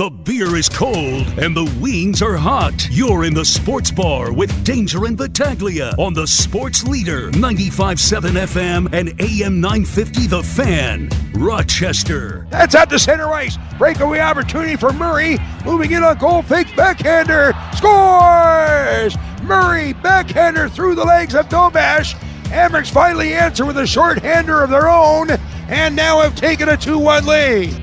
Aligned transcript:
The 0.00 0.08
beer 0.08 0.56
is 0.56 0.70
cold 0.70 1.26
and 1.38 1.54
the 1.54 1.70
wings 1.78 2.22
are 2.22 2.34
hot. 2.34 2.88
You're 2.90 3.26
in 3.26 3.34
the 3.34 3.44
sports 3.44 3.90
bar 3.90 4.32
with 4.32 4.64
Danger 4.64 5.04
and 5.04 5.14
Battaglia 5.14 5.92
on 5.98 6.14
the 6.14 6.26
Sports 6.26 6.84
Leader 6.84 7.30
95.7 7.32 8.30
FM 8.30 8.94
and 8.94 9.10
AM 9.20 9.60
950 9.60 10.26
The 10.26 10.42
Fan, 10.42 11.10
Rochester. 11.34 12.46
That's 12.48 12.74
at 12.74 12.88
the 12.88 12.98
center 12.98 13.26
ice. 13.26 13.58
Breakaway 13.76 14.20
opportunity 14.20 14.74
for 14.74 14.90
Murray. 14.94 15.36
Moving 15.66 15.90
in 15.90 16.02
on 16.02 16.16
goal, 16.16 16.40
fake 16.40 16.74
backhander. 16.74 17.52
Scores! 17.76 19.14
Murray 19.42 19.92
backhander 19.92 20.70
through 20.70 20.94
the 20.94 21.04
legs 21.04 21.34
of 21.34 21.50
Dobes. 21.50 22.14
Amerks 22.44 22.90
finally 22.90 23.34
answer 23.34 23.66
with 23.66 23.76
a 23.76 23.82
shorthander 23.82 24.64
of 24.64 24.70
their 24.70 24.88
own 24.88 25.28
and 25.68 25.94
now 25.94 26.22
have 26.22 26.34
taken 26.36 26.70
a 26.70 26.76
2 26.78 26.98
1 26.98 27.26
lead. 27.26 27.79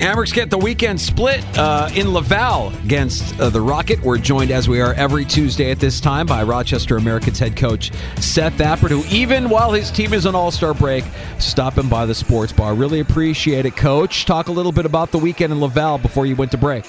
Amerks 0.00 0.32
get 0.32 0.48
the 0.48 0.56
weekend 0.56 0.98
split 0.98 1.44
uh, 1.58 1.90
in 1.94 2.14
Laval 2.14 2.72
against 2.84 3.38
uh, 3.38 3.50
the 3.50 3.60
Rocket. 3.60 4.00
We're 4.02 4.16
joined, 4.16 4.50
as 4.50 4.66
we 4.66 4.80
are 4.80 4.94
every 4.94 5.26
Tuesday 5.26 5.70
at 5.70 5.78
this 5.78 6.00
time, 6.00 6.24
by 6.24 6.42
Rochester 6.42 6.96
Americans 6.96 7.38
head 7.38 7.54
coach 7.54 7.92
Seth 8.18 8.56
Appert, 8.56 8.88
who, 8.88 9.04
even 9.14 9.50
while 9.50 9.72
his 9.72 9.90
team 9.90 10.14
is 10.14 10.24
on 10.24 10.34
All 10.34 10.50
Star 10.50 10.72
break, 10.72 11.04
stopping 11.38 11.90
by 11.90 12.06
the 12.06 12.14
sports 12.14 12.50
bar. 12.50 12.72
Really 12.72 13.00
appreciate 13.00 13.66
it, 13.66 13.76
Coach. 13.76 14.24
Talk 14.24 14.48
a 14.48 14.52
little 14.52 14.72
bit 14.72 14.86
about 14.86 15.10
the 15.10 15.18
weekend 15.18 15.52
in 15.52 15.60
Laval 15.60 15.98
before 15.98 16.24
you 16.24 16.34
went 16.34 16.50
to 16.52 16.58
break. 16.58 16.86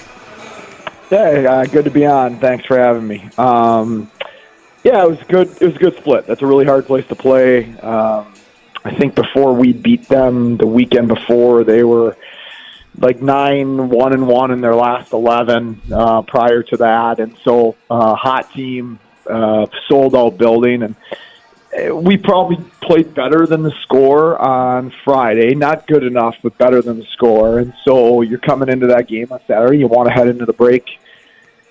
Hey, 1.10 1.44
uh, 1.44 1.66
good 1.66 1.84
to 1.84 1.90
be 1.90 2.06
on. 2.06 2.38
Thanks 2.38 2.64
for 2.64 2.78
having 2.78 3.06
me. 3.06 3.28
Um, 3.36 4.10
yeah, 4.84 5.04
it 5.04 5.10
was 5.10 5.22
good. 5.28 5.48
It 5.60 5.66
was 5.66 5.76
a 5.76 5.78
good 5.78 5.96
split. 5.98 6.26
That's 6.26 6.40
a 6.40 6.46
really 6.46 6.64
hard 6.64 6.86
place 6.86 7.06
to 7.08 7.14
play. 7.14 7.78
Um, 7.80 8.32
I 8.86 8.94
think 8.94 9.14
before 9.14 9.52
we 9.52 9.74
beat 9.74 10.08
them 10.08 10.56
the 10.56 10.66
weekend 10.66 11.08
before, 11.08 11.62
they 11.62 11.84
were 11.84 12.16
like 12.98 13.22
nine 13.22 13.88
one 13.88 14.12
and 14.12 14.26
one 14.26 14.50
in 14.50 14.60
their 14.60 14.74
last 14.74 15.12
eleven 15.12 15.80
uh, 15.92 16.22
prior 16.22 16.62
to 16.62 16.76
that, 16.78 17.20
and 17.20 17.36
so 17.42 17.76
uh, 17.90 18.14
hot 18.14 18.52
team, 18.52 18.98
uh, 19.28 19.66
sold 19.88 20.14
out 20.14 20.36
building, 20.36 20.82
and 20.82 20.94
uh, 21.90 21.96
we 21.96 22.16
probably 22.16 22.58
played 22.82 23.14
better 23.14 23.46
than 23.46 23.62
the 23.62 23.72
score 23.82 24.38
on 24.38 24.92
Friday. 25.04 25.54
Not 25.54 25.86
good 25.86 26.04
enough, 26.04 26.36
but 26.42 26.58
better 26.58 26.82
than 26.82 26.98
the 26.98 27.06
score. 27.06 27.60
And 27.60 27.72
so 27.84 28.20
you're 28.20 28.38
coming 28.38 28.68
into 28.68 28.88
that 28.88 29.08
game 29.08 29.28
on 29.30 29.40
Saturday. 29.46 29.78
You 29.78 29.86
want 29.86 30.08
to 30.08 30.12
head 30.12 30.28
into 30.28 30.44
the 30.44 30.52
break 30.52 30.98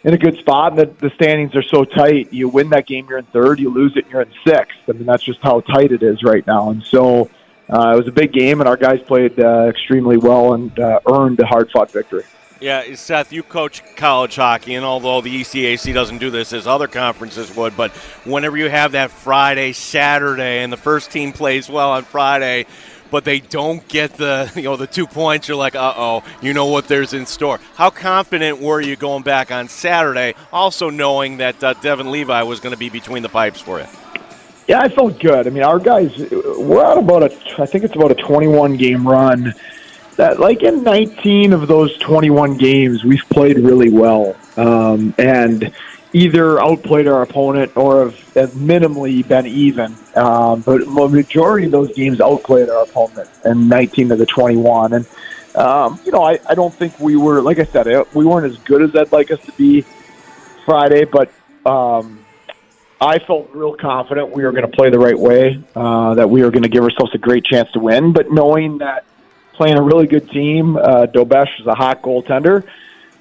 in 0.04 0.14
a 0.14 0.18
good 0.18 0.38
spot. 0.40 0.72
And 0.72 0.80
the, 0.80 1.10
the 1.10 1.14
standings 1.16 1.56
are 1.56 1.62
so 1.62 1.84
tight. 1.86 2.34
You 2.34 2.50
win 2.50 2.70
that 2.70 2.88
game, 2.88 3.08
you're 3.10 3.20
in 3.20 3.26
third. 3.26 3.60
You 3.60 3.70
lose 3.70 3.96
it, 3.96 4.06
you're 4.10 4.22
in 4.22 4.32
sixth. 4.44 4.80
I 4.88 4.94
mean, 4.94 5.06
that's 5.06 5.24
just 5.24 5.42
how 5.42 5.60
tight 5.62 5.92
it 5.92 6.02
is 6.02 6.24
right 6.24 6.46
now. 6.48 6.72
And 6.72 6.84
so 6.84 7.30
uh, 7.72 7.94
it 7.94 7.98
was 7.98 8.08
a 8.08 8.12
big 8.12 8.34
game, 8.34 8.60
and 8.60 8.68
our 8.68 8.78
guys 8.78 9.00
played 9.02 9.40
uh, 9.40 9.68
extremely 9.68 10.18
well 10.18 10.54
and 10.54 10.78
uh, 10.78 11.00
earned 11.12 11.40
a 11.40 11.46
hard-fought 11.46 11.92
victory. 11.92 12.24
Yeah, 12.60 12.94
Seth, 12.94 13.34
you 13.34 13.42
coach 13.42 13.82
college 13.96 14.36
hockey, 14.36 14.76
and 14.76 14.86
although 14.86 15.22
the 15.22 15.42
ECAC 15.42 15.94
doesn't 15.96 16.20
do 16.20 16.30
this 16.30 16.54
as 16.54 16.68
other 16.68 16.88
conferences 16.88 17.56
would, 17.56 17.76
but 17.76 17.92
whenever 18.24 18.56
you 18.56 18.70
have 18.70 18.92
that 18.92 19.10
Friday, 19.10 19.74
Saturday, 19.74 20.62
and 20.62 20.72
the 20.72 20.78
first 20.78 21.12
team 21.12 21.34
plays 21.34 21.70
well 21.70 21.92
on 21.92 22.04
Friday, 22.04 22.68
but 23.10 23.26
they 23.26 23.40
don't 23.40 23.88
get 23.88 24.14
the 24.14 24.52
you 24.56 24.62
know 24.62 24.78
the 24.78 24.86
two 24.86 25.08
points, 25.08 25.48
you're 25.48 25.58
like, 25.58 25.74
uh 25.74 25.94
oh, 25.96 26.24
you 26.42 26.54
know 26.54 26.68
what 26.68 26.88
there's 26.88 27.14
in 27.14 27.26
store. 27.26 27.60
How 27.76 27.90
confident 27.90 28.62
were 28.62 28.80
you 28.80 28.96
going 28.96 29.24
back 29.24 29.52
on 29.52 29.68
Saturday, 29.68 30.36
also 30.54 30.92
knowing 30.92 31.38
that 31.38 31.64
uh, 31.64 31.74
Devon 31.82 32.12
Levi 32.12 32.44
was 32.44 32.60
going 32.60 32.74
to 32.74 32.80
be 32.80 32.90
between 32.90 33.24
the 33.24 33.30
pipes 33.30 33.60
for 33.60 33.80
you? 33.80 33.88
Yeah, 34.68 34.80
I 34.80 34.90
felt 34.90 35.20
good. 35.20 35.48
I 35.48 35.50
mean, 35.50 35.64
our 35.64 35.80
guys, 35.80 36.18
we're 36.18 36.86
at 36.86 36.98
about 36.98 37.24
a, 37.24 37.62
I 37.62 37.66
think 37.66 37.84
it's 37.84 37.96
about 37.96 38.12
a 38.12 38.16
21 38.16 38.78
game 38.78 39.08
run. 39.08 39.54
That 40.18 40.40
like 40.40 40.62
in 40.62 40.84
19 40.84 41.54
of 41.54 41.68
those 41.68 41.98
21 41.98 42.58
games, 42.58 43.04
we've 43.04 43.28
played 43.30 43.58
really 43.58 43.90
well, 43.90 44.36
um, 44.58 45.16
and 45.18 45.74
either 46.14 46.62
outplayed 46.62 47.08
our 47.08 47.22
opponent 47.22 47.76
or 47.76 48.06
have, 48.06 48.34
have 48.34 48.52
minimally 48.52 49.28
been 49.28 49.48
even. 49.48 49.96
Um, 50.16 50.62
but 50.62 50.86
the 50.86 51.10
majority 51.10 51.66
of 51.66 51.72
those 51.72 51.94
games 51.94 52.20
outplayed 52.22 52.70
our 52.70 52.84
opponent 52.84 53.30
in 53.46 53.68
19 53.68 54.12
of 54.12 54.20
the 54.20 54.26
21. 54.26 54.94
And 54.94 55.08
um, 55.56 56.00
you 56.06 56.12
know, 56.12 56.24
I, 56.24 56.40
I 56.48 56.54
don't 56.54 56.74
think 56.74 57.00
we 57.00 57.16
were, 57.16 57.42
like 57.42 57.60
I 57.60 57.66
said, 57.66 57.88
we 58.14 58.26
weren't 58.26 58.46
as 58.46 58.58
good 58.60 58.82
as 58.82 58.96
I'd 58.96 59.12
like 59.12 59.32
us 59.32 59.42
to 59.46 59.52
be 59.54 59.86
Friday, 60.66 61.06
but. 61.06 61.32
Um, 61.66 62.21
I 63.02 63.18
felt 63.18 63.50
real 63.52 63.74
confident 63.74 64.30
we 64.30 64.44
were 64.44 64.52
going 64.52 64.70
to 64.70 64.76
play 64.76 64.92
the 64.92 65.00
right 65.00 65.18
way, 65.18 65.60
uh, 65.76 66.14
that 66.14 66.30
we 66.30 66.44
were 66.44 66.52
going 66.52 66.62
to 66.62 66.70
give 66.70 66.84
ourselves 66.84 67.16
a 67.16 67.18
great 67.18 67.44
chance 67.44 67.72
to 67.72 67.80
win. 67.80 68.14
But 68.14 68.32
knowing 68.32 68.78
that 68.78 69.06
playing 69.54 69.80
a 69.80 69.82
really 69.82 70.06
good 70.06 70.30
team, 70.30 70.78
uh, 70.78 71.08
Dobes 71.08 71.50
is 71.60 71.66
a 71.66 71.74
hot 71.74 72.04
goaltender, 72.04 72.64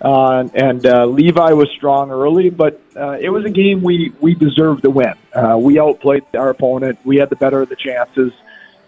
uh, 0.03 0.47
and 0.55 0.85
uh, 0.85 1.07
Levi 1.07 1.53
was 1.53 1.71
strong 1.71 2.11
early, 2.11 2.51
but 2.51 2.79
uh, 2.95 3.17
it 3.19 3.31
was 3.31 3.47
a 3.47 3.51
game 3.51 3.81
we 3.81 4.13
we 4.21 4.35
deserved 4.35 4.83
to 4.83 4.91
win. 4.91 5.15
Uh, 5.33 5.57
we 5.59 5.79
outplayed 5.79 6.25
our 6.35 6.51
opponent. 6.51 6.99
We 7.03 7.17
had 7.17 7.31
the 7.31 7.37
better 7.37 7.63
of 7.63 7.71
the 7.71 7.77
chances. 7.77 8.35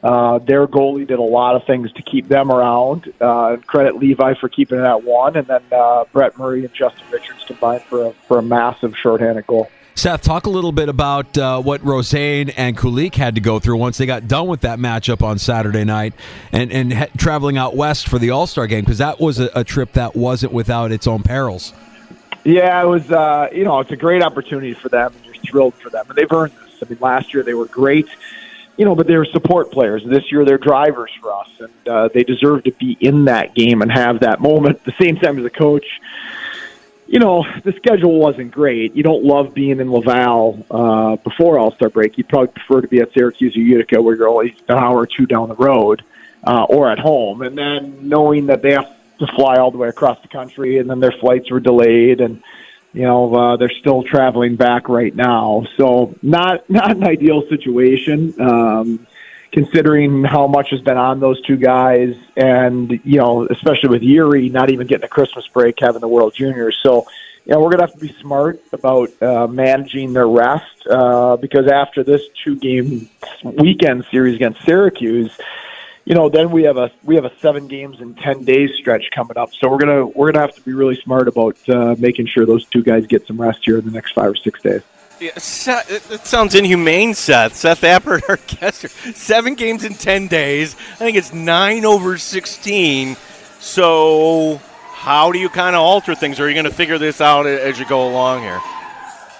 Uh, 0.02 0.38
their 0.38 0.66
goalie 0.66 1.06
did 1.06 1.18
a 1.18 1.22
lot 1.22 1.54
of 1.56 1.64
things 1.64 1.90
to 1.92 2.02
keep 2.02 2.28
them 2.28 2.50
around. 2.50 3.10
Uh, 3.18 3.56
credit 3.66 3.96
Levi 3.96 4.34
for 4.34 4.50
keeping 4.50 4.78
it 4.78 4.84
at 4.84 5.02
one, 5.04 5.36
and 5.36 5.46
then 5.46 5.62
uh, 5.72 6.04
Brett 6.12 6.36
Murray 6.36 6.66
and 6.66 6.74
Justin 6.74 7.04
Richards 7.10 7.44
combined 7.46 7.82
for 7.84 8.08
a, 8.08 8.12
for 8.26 8.38
a 8.38 8.42
massive 8.42 8.94
shorthanded 8.96 9.46
goal. 9.46 9.70
Seth, 9.94 10.22
talk 10.22 10.46
a 10.46 10.50
little 10.50 10.72
bit 10.72 10.88
about 10.88 11.36
uh, 11.36 11.60
what 11.60 11.84
Rosen 11.84 12.50
and 12.50 12.76
Kulich 12.76 13.14
had 13.14 13.34
to 13.34 13.40
go 13.40 13.58
through 13.58 13.76
once 13.76 13.98
they 13.98 14.06
got 14.06 14.26
done 14.26 14.46
with 14.46 14.62
that 14.62 14.78
matchup 14.78 15.22
on 15.22 15.38
Saturday 15.38 15.84
night 15.84 16.14
and, 16.50 16.72
and 16.72 16.92
he- 16.92 17.06
traveling 17.18 17.58
out 17.58 17.76
west 17.76 18.08
for 18.08 18.18
the 18.18 18.30
All 18.30 18.46
Star 18.46 18.66
game, 18.66 18.80
because 18.80 18.98
that 18.98 19.20
was 19.20 19.38
a, 19.38 19.50
a, 19.54 19.64
trip 19.64 19.92
that 19.92 20.16
wasn't 20.16 20.52
without 20.52 20.92
its 20.92 21.06
own 21.06 21.22
perils. 21.22 21.74
Yeah, 22.44 22.82
it 22.82 22.86
was, 22.86 23.12
uh, 23.12 23.48
you 23.52 23.64
know, 23.64 23.80
it's 23.80 23.92
a 23.92 23.96
great 23.96 24.22
opportunity 24.22 24.72
for 24.72 24.88
them, 24.88 25.12
and 25.14 25.24
you're 25.26 25.34
thrilled 25.34 25.74
for 25.74 25.90
them. 25.90 26.06
And 26.08 26.16
they've 26.16 26.32
earned 26.32 26.52
this. 26.52 26.82
I 26.82 26.88
mean, 26.88 26.98
last 27.00 27.32
year 27.34 27.42
they 27.42 27.54
were 27.54 27.66
great, 27.66 28.08
you 28.76 28.84
know, 28.84 28.94
but 28.94 29.06
they 29.06 29.16
were 29.16 29.26
support 29.26 29.70
players. 29.70 30.02
This 30.04 30.32
year 30.32 30.44
they're 30.44 30.58
drivers 30.58 31.10
for 31.20 31.32
us, 31.32 31.50
and 31.60 31.88
uh, 31.88 32.08
they 32.08 32.24
deserve 32.24 32.64
to 32.64 32.72
be 32.72 32.96
in 32.98 33.26
that 33.26 33.54
game 33.54 33.82
and 33.82 33.92
have 33.92 34.20
that 34.20 34.40
moment 34.40 34.76
at 34.76 34.84
the 34.84 34.94
same 35.00 35.16
time 35.16 35.38
as 35.38 35.44
a 35.44 35.50
coach 35.50 35.86
you 37.12 37.18
know, 37.18 37.44
the 37.62 37.72
schedule 37.72 38.18
wasn't 38.18 38.52
great. 38.52 38.96
You 38.96 39.02
don't 39.02 39.22
love 39.22 39.52
being 39.52 39.80
in 39.80 39.92
Laval 39.92 40.64
uh, 40.70 41.16
before 41.16 41.58
All 41.58 41.74
Star 41.74 41.90
break. 41.90 42.16
You'd 42.16 42.30
probably 42.30 42.48
prefer 42.48 42.80
to 42.80 42.88
be 42.88 43.00
at 43.00 43.12
Syracuse 43.12 43.54
or 43.54 43.60
Utica, 43.60 44.00
where 44.00 44.16
you're 44.16 44.28
only 44.28 44.56
an 44.66 44.78
hour 44.78 45.00
or 45.00 45.06
two 45.06 45.26
down 45.26 45.50
the 45.50 45.54
road, 45.54 46.02
uh, 46.42 46.64
or 46.64 46.90
at 46.90 46.98
home. 46.98 47.42
And 47.42 47.56
then 47.56 48.08
knowing 48.08 48.46
that 48.46 48.62
they 48.62 48.72
have 48.72 48.90
to 49.18 49.26
fly 49.26 49.56
all 49.56 49.70
the 49.70 49.76
way 49.76 49.88
across 49.88 50.22
the 50.22 50.28
country, 50.28 50.78
and 50.78 50.88
then 50.88 51.00
their 51.00 51.12
flights 51.12 51.50
were 51.50 51.60
delayed, 51.60 52.22
and 52.22 52.42
you 52.94 53.02
know 53.02 53.34
uh, 53.34 53.56
they're 53.58 53.68
still 53.68 54.02
traveling 54.04 54.56
back 54.56 54.88
right 54.88 55.14
now. 55.14 55.66
So 55.76 56.14
not 56.22 56.68
not 56.70 56.92
an 56.92 57.04
ideal 57.04 57.46
situation. 57.50 58.34
Um, 58.40 59.06
considering 59.52 60.24
how 60.24 60.46
much 60.46 60.70
has 60.70 60.80
been 60.80 60.96
on 60.96 61.20
those 61.20 61.40
two 61.42 61.56
guys, 61.56 62.16
and 62.36 62.90
you 63.04 63.18
know, 63.18 63.46
especially 63.46 63.90
with 63.90 64.02
Jiri 64.02 64.50
not 64.50 64.70
even 64.70 64.86
getting 64.86 65.04
a 65.04 65.08
Christmas 65.08 65.46
break, 65.48 65.78
having 65.78 66.00
the 66.00 66.08
World 66.08 66.34
Juniors. 66.34 66.78
So, 66.82 67.06
you 67.44 67.52
know, 67.52 67.60
we're 67.60 67.70
gonna 67.70 67.82
have 67.82 67.92
to 67.92 67.98
be 67.98 68.12
smart 68.20 68.60
about 68.72 69.10
uh, 69.22 69.46
managing 69.46 70.14
their 70.14 70.28
rest 70.28 70.86
uh, 70.88 71.36
because 71.36 71.68
after 71.68 72.02
this 72.02 72.22
two-game 72.42 73.10
weekend 73.44 74.06
series 74.10 74.36
against 74.36 74.62
Syracuse, 74.64 75.38
you 76.04 76.14
know, 76.14 76.28
then 76.28 76.50
we 76.50 76.64
have 76.64 76.78
a 76.78 76.90
we 77.04 77.14
have 77.16 77.26
a 77.26 77.32
seven 77.38 77.68
games 77.68 78.00
in 78.00 78.14
ten 78.14 78.44
days 78.44 78.70
stretch 78.78 79.10
coming 79.14 79.36
up. 79.36 79.52
So 79.52 79.68
we're 79.68 79.78
gonna 79.78 80.06
we're 80.06 80.32
gonna 80.32 80.46
have 80.46 80.54
to 80.54 80.62
be 80.62 80.72
really 80.72 80.96
smart 80.96 81.28
about 81.28 81.56
uh, 81.68 81.94
making 81.98 82.26
sure 82.26 82.46
those 82.46 82.64
two 82.66 82.82
guys 82.82 83.06
get 83.06 83.26
some 83.26 83.40
rest 83.40 83.60
here 83.64 83.78
in 83.78 83.84
the 83.84 83.92
next 83.92 84.12
five 84.12 84.30
or 84.30 84.36
six 84.36 84.60
days. 84.62 84.82
Yeah, 85.22 85.38
Seth, 85.38 86.08
that 86.08 86.26
sounds 86.26 86.56
inhumane, 86.56 87.14
Seth. 87.14 87.54
Seth 87.54 87.82
Appert, 87.82 88.28
our 88.28 88.36
guest, 88.48 88.88
seven 89.16 89.54
games 89.54 89.84
in 89.84 89.94
10 89.94 90.26
days. 90.26 90.74
I 90.94 90.96
think 90.96 91.16
it's 91.16 91.32
nine 91.32 91.84
over 91.84 92.18
16. 92.18 93.16
So, 93.60 94.60
how 94.90 95.30
do 95.30 95.38
you 95.38 95.48
kind 95.48 95.76
of 95.76 95.82
alter 95.82 96.16
things? 96.16 96.40
Are 96.40 96.48
you 96.48 96.54
going 96.54 96.64
to 96.64 96.72
figure 96.72 96.98
this 96.98 97.20
out 97.20 97.46
as 97.46 97.78
you 97.78 97.86
go 97.86 98.10
along 98.10 98.40
here? 98.42 98.60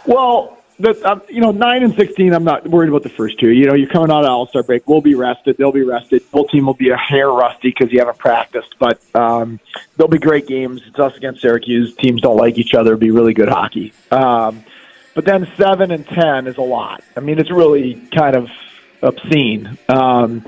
Well, 0.06 0.56
the, 0.78 0.94
um, 1.04 1.22
you 1.28 1.40
know, 1.40 1.50
nine 1.50 1.82
and 1.82 1.94
sixteen. 1.96 2.32
I'm 2.32 2.44
not 2.44 2.66
worried 2.68 2.88
about 2.88 3.02
the 3.02 3.08
first 3.08 3.40
two. 3.40 3.50
You 3.50 3.66
know, 3.66 3.74
you're 3.74 3.88
coming 3.88 4.10
out 4.10 4.24
of 4.24 4.30
All 4.30 4.46
Star 4.46 4.62
break. 4.62 4.88
We'll 4.88 5.00
be 5.00 5.14
rested. 5.14 5.56
They'll 5.56 5.72
be 5.72 5.82
rested. 5.82 6.22
Both 6.30 6.50
team 6.50 6.66
will 6.66 6.74
be 6.74 6.90
a 6.90 6.96
hair 6.96 7.30
rusty 7.30 7.70
because 7.70 7.92
you 7.92 7.98
haven't 7.98 8.18
practiced. 8.18 8.76
But 8.78 9.00
um, 9.14 9.60
they'll 9.96 10.08
be 10.08 10.18
great 10.18 10.46
games. 10.46 10.82
It's 10.86 10.98
us 10.98 11.16
against 11.16 11.40
Syracuse. 11.40 11.94
Teams 11.96 12.20
don't 12.20 12.36
like 12.36 12.56
each 12.56 12.74
other. 12.74 12.92
It'll 12.92 13.00
be 13.00 13.10
really 13.10 13.34
good 13.34 13.48
hockey. 13.48 13.92
Um, 14.10 14.64
but 15.14 15.24
then 15.24 15.50
seven 15.56 15.90
and 15.90 16.06
ten 16.06 16.46
is 16.46 16.56
a 16.56 16.62
lot. 16.62 17.02
I 17.16 17.20
mean, 17.20 17.38
it's 17.38 17.50
really 17.50 17.94
kind 18.14 18.36
of 18.36 18.48
obscene. 19.02 19.78
Um, 19.88 20.46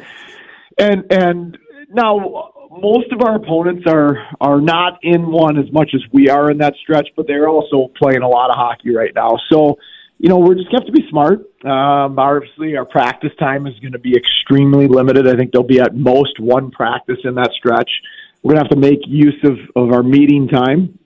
and 0.78 1.04
and 1.10 1.58
now 1.88 2.52
most 2.70 3.12
of 3.12 3.22
our 3.22 3.36
opponents 3.36 3.84
are 3.86 4.16
are 4.40 4.60
not 4.60 4.98
in 5.02 5.30
one 5.30 5.58
as 5.58 5.70
much 5.72 5.90
as 5.94 6.02
we 6.12 6.28
are 6.28 6.50
in 6.50 6.58
that 6.58 6.74
stretch, 6.82 7.08
but 7.16 7.26
they're 7.26 7.48
also 7.48 7.90
playing 7.96 8.22
a 8.22 8.28
lot 8.28 8.50
of 8.50 8.56
hockey 8.56 8.94
right 8.94 9.14
now. 9.14 9.38
So 9.50 9.78
you 10.18 10.28
know, 10.28 10.38
we're 10.38 10.54
just 10.54 10.72
have 10.72 10.86
to 10.86 10.92
be 10.92 11.06
smart. 11.10 11.40
Um, 11.64 12.18
obviously, 12.18 12.76
our 12.76 12.84
practice 12.84 13.32
time 13.38 13.66
is 13.66 13.78
going 13.80 13.92
to 13.92 13.98
be 13.98 14.16
extremely 14.16 14.86
limited. 14.86 15.26
I 15.26 15.34
think 15.36 15.52
there'll 15.52 15.66
be 15.66 15.80
at 15.80 15.94
most 15.94 16.38
one 16.38 16.70
practice 16.70 17.18
in 17.24 17.34
that 17.34 17.50
stretch. 17.52 17.90
We're 18.42 18.54
going 18.54 18.64
to 18.64 18.68
have 18.68 18.80
to 18.80 18.88
make 18.88 19.00
use 19.06 19.42
of, 19.42 19.58
of 19.74 19.92
our 19.92 20.02
meeting 20.02 20.48
time. 20.48 20.98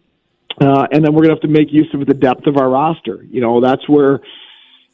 Uh, 0.61 0.87
and 0.91 1.05
then 1.05 1.13
we're 1.13 1.23
going 1.23 1.29
to 1.29 1.35
have 1.35 1.43
to 1.43 1.49
make 1.49 1.69
use 1.71 1.89
of 1.95 2.07
the 2.07 2.15
depth 2.15 2.47
of 2.47 2.57
our 2.57 2.69
roster. 2.69 3.25
You 3.31 3.41
know, 3.41 3.61
that's 3.61 3.89
where, 3.89 4.21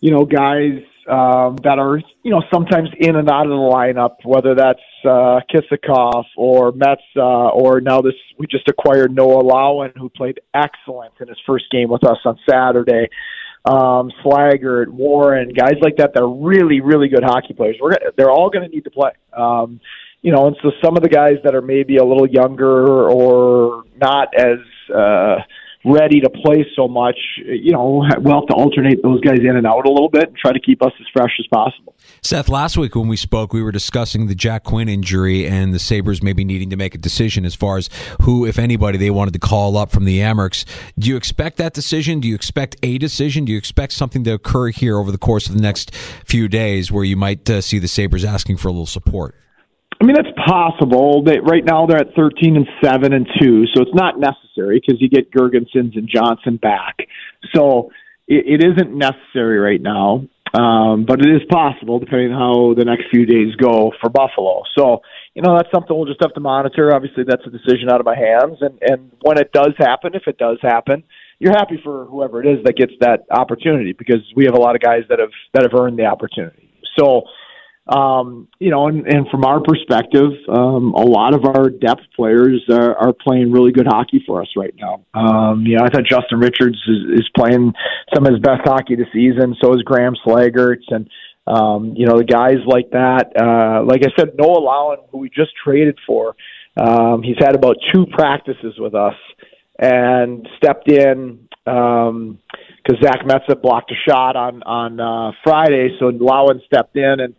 you 0.01 0.11
know, 0.11 0.25
guys 0.25 0.83
um, 1.09 1.57
that 1.65 1.79
are, 1.79 1.99
you 2.23 2.31
know, 2.31 2.43
sometimes 2.53 2.89
in 2.99 3.17
and 3.17 3.31
out 3.31 3.47
of 3.47 3.51
the 3.51 3.55
lineup, 3.55 4.17
whether 4.25 4.55
that's 4.55 4.81
uh, 5.05 5.41
Kisakov 5.53 6.25
or 6.37 6.73
Metsa 6.73 7.55
or 7.55 7.81
now 7.81 8.01
this, 8.01 8.15
we 8.39 8.47
just 8.47 8.69
acquired 8.69 9.15
Noah 9.15 9.43
Laaouan, 9.43 9.97
who 9.97 10.09
played 10.09 10.41
excellent 10.55 11.13
in 11.21 11.29
his 11.29 11.39
first 11.47 11.65
game 11.71 11.89
with 11.89 12.05
us 12.05 12.19
on 12.25 12.39
Saturday 12.49 13.09
um, 13.65 14.13
Slaggert, 14.23 14.89
Warren, 14.89 15.51
guys 15.51 15.77
like 15.81 15.97
that. 15.97 16.13
They're 16.15 16.27
really, 16.27 16.81
really 16.81 17.09
good 17.09 17.25
hockey 17.25 17.55
players. 17.55 17.77
We're 17.81 17.91
gonna, 17.91 18.13
they're 18.17 18.31
all 18.31 18.51
going 18.51 18.69
to 18.69 18.75
need 18.75 18.85
to 18.85 18.91
play. 18.91 19.13
Um, 19.33 19.81
you 20.21 20.33
know, 20.33 20.47
and 20.47 20.57
so 20.63 20.71
some 20.83 20.97
of 20.97 21.03
the 21.03 21.09
guys 21.09 21.37
that 21.45 21.55
are 21.55 21.63
maybe 21.63 21.97
a 21.97 22.05
little 22.05 22.29
younger 22.29 23.09
or 23.09 23.85
not 23.97 24.29
as 24.39 24.59
uh, 24.91 25.37
ready 25.85 26.21
to 26.21 26.31
play 26.31 26.67
so 26.75 26.89
much, 26.89 27.19
you 27.45 27.73
know, 27.73 28.07
we'll 28.19 28.35
have 28.35 28.47
to 28.47 28.55
alternate 28.55 29.03
those 29.03 29.21
guys 29.21 29.39
in 29.41 29.57
and 29.57 29.67
out 29.67 29.87
a 29.87 29.91
little 29.91 30.09
bit 30.09 30.29
and 30.29 30.37
try 30.37 30.51
to 30.53 30.61
keep 30.61 30.83
us 30.83 30.93
as 30.99 31.07
fresh 31.13 31.33
as 31.39 31.47
possible. 31.49 31.95
Seth, 32.23 32.49
last 32.49 32.79
week 32.79 32.95
when 32.95 33.07
we 33.07 33.17
spoke, 33.17 33.53
we 33.53 33.63
were 33.63 33.73
discussing 33.73 34.27
the 34.27 34.35
Jack 34.35 34.65
Quinn 34.65 34.89
injury 34.89 35.47
and 35.47 35.75
the 35.75 35.79
Sabres 35.79 36.23
maybe 36.23 36.43
needing 36.43 36.71
to 36.71 36.77
make 36.77 36.95
a 36.95 36.99
decision 36.99 37.45
as 37.45 37.55
far 37.55 37.77
as 37.77 37.91
who, 38.23 38.47
if 38.47 38.59
anybody, 38.59 38.97
they 38.97 39.11
wanted 39.11 39.35
to 39.35 39.39
call 39.39 39.77
up 39.77 39.91
from 39.91 40.07
the 40.07 40.21
Amerks. 40.21 40.65
Do 40.99 41.11
you 41.11 41.17
expect 41.17 41.59
that 41.59 41.75
decision? 41.75 42.21
Do 42.21 42.29
you 42.29 42.35
expect 42.35 42.77
a 42.83 42.97
decision? 42.97 43.45
Do 43.45 43.53
you 43.53 43.59
expect 43.59 43.93
something 43.93 44.25
to 44.25 44.33
occur 44.33 44.69
here 44.69 44.97
over 44.97 45.13
the 45.13 45.19
course 45.19 45.49
of 45.49 45.55
the 45.55 45.61
next 45.61 45.95
few 45.95 46.49
days 46.49 46.91
where 46.91 47.05
you 47.05 47.17
might 47.17 47.49
uh, 47.51 47.61
see 47.61 47.79
the 47.79 47.89
Sabres 47.89 48.25
asking 48.25 48.57
for 48.57 48.69
a 48.69 48.73
little 48.73 48.87
support? 48.87 49.35
I 50.01 50.05
mean, 50.05 50.17
that's 50.17 50.35
possible. 50.47 51.23
They, 51.25 51.39
right 51.39 51.65
now, 51.65 51.87
they're 51.87 51.99
at 51.99 52.15
13 52.17 52.57
and 52.57 52.67
7 52.83 53.13
and 53.13 53.27
2, 53.41 53.67
so 53.75 53.83
it's 53.83 53.95
not 53.95 54.19
necessary 54.19 54.81
because 54.81 55.01
you 55.01 55.09
get 55.09 55.31
Girgensons 55.31 55.97
and 55.97 56.09
Johnson 56.13 56.57
back. 56.57 56.99
So 57.55 57.91
it, 58.27 58.61
it 58.61 58.65
isn't 58.65 58.97
necessary 58.97 59.59
right 59.59 59.81
now, 59.81 60.27
um, 60.55 61.05
but 61.07 61.21
it 61.21 61.31
is 61.31 61.43
possible 61.51 61.99
depending 61.99 62.33
on 62.33 62.39
how 62.39 62.75
the 62.75 62.85
next 62.85 63.05
few 63.11 63.27
days 63.27 63.55
go 63.57 63.93
for 64.01 64.11
Buffalo. 64.11 64.63
So, 64.77 65.03
you 65.35 65.43
know, 65.43 65.57
that's 65.57 65.71
something 65.73 65.97
we'll 65.97 66.07
just 66.07 66.23
have 66.23 66.35
to 66.35 66.41
monitor. 66.41 66.95
Obviously, 66.95 67.25
that's 67.27 67.43
a 67.47 67.51
decision 67.51 67.91
out 67.91 68.01
of 68.01 68.07
my 68.07 68.17
hands. 68.17 68.59
And, 68.61 68.79
and 68.83 69.13
when 69.23 69.39
it 69.39 69.53
does 69.53 69.75
happen, 69.79 70.15
if 70.15 70.23
it 70.27 70.39
does 70.39 70.59
happen, 70.63 71.05
you're 71.39 71.53
happy 71.53 71.81
for 71.83 72.07
whoever 72.07 72.43
it 72.43 72.47
is 72.47 72.65
that 72.65 72.77
gets 72.77 72.93
that 73.01 73.27
opportunity 73.31 73.93
because 73.93 74.23
we 74.37 74.45
have 74.45 74.55
a 74.55 74.61
lot 74.61 74.75
of 74.75 74.81
guys 74.81 75.03
that 75.09 75.19
have 75.19 75.33
that 75.53 75.63
have 75.63 75.79
earned 75.79 75.99
the 75.99 76.07
opportunity. 76.07 76.71
So, 76.99 77.23
um, 77.87 78.49
you 78.59 78.71
know, 78.71 78.89
and, 78.89 79.07
and 79.07 79.29
from 79.29 79.45
our 79.45 79.61
perspective, 79.61 80.31
um, 80.49 80.95
a 80.95 81.05
lot 81.05 81.35
of 81.35 81.45
our 81.45 81.69
depth 81.69 82.03
players 82.17 82.65
are, 82.71 82.97
are 82.97 83.13
playing 83.13 83.53
really 83.53 83.73
good 83.73 83.87
hockey 83.87 84.23
for 84.27 84.41
us 84.41 84.49
right 84.57 84.75
now. 84.79 85.05
Um, 85.13 85.67
you 85.67 85.77
know, 85.77 85.85
I 85.85 85.91
thought 85.91 86.05
Justin 86.09 86.39
Richards 86.39 86.81
is, 86.89 87.21
is 87.21 87.29
playing 87.37 87.75
some 88.15 88.25
of 88.25 88.33
his 88.33 88.41
best 88.41 88.63
hockey 88.65 88.97
this 88.97 89.09
season. 89.13 89.55
So 89.63 89.75
is 89.75 89.83
Graham 89.83 90.15
Slaggerts 90.27 90.89
and, 90.89 91.11
um, 91.47 91.93
you 91.95 92.07
know, 92.07 92.17
the 92.17 92.25
guys 92.25 92.57
like 92.67 92.91
that. 92.93 93.33
Uh, 93.39 93.85
like 93.85 94.01
I 94.03 94.09
said, 94.19 94.31
Noah 94.39 94.61
Laaouan, 94.61 94.97
who 95.11 95.19
we 95.19 95.29
just 95.29 95.53
traded 95.63 95.99
for, 96.07 96.35
um, 96.81 97.23
he's 97.23 97.37
had 97.39 97.55
about 97.55 97.77
two 97.93 98.07
practices 98.07 98.75
with 98.79 98.95
us 98.95 99.15
and 99.79 100.49
stepped 100.57 100.91
in 100.91 101.49
um, 101.67 102.39
because 102.83 103.03
Zach 103.03 103.21
Metsa 103.27 103.61
blocked 103.61 103.91
a 103.91 104.11
shot 104.11 104.37
on 104.37 104.63
on 104.63 105.01
uh, 105.01 105.33
Friday, 105.43 105.97
so 105.99 106.11
Laaouan 106.11 106.65
stepped 106.67 106.97
in 106.97 107.21
and 107.21 107.35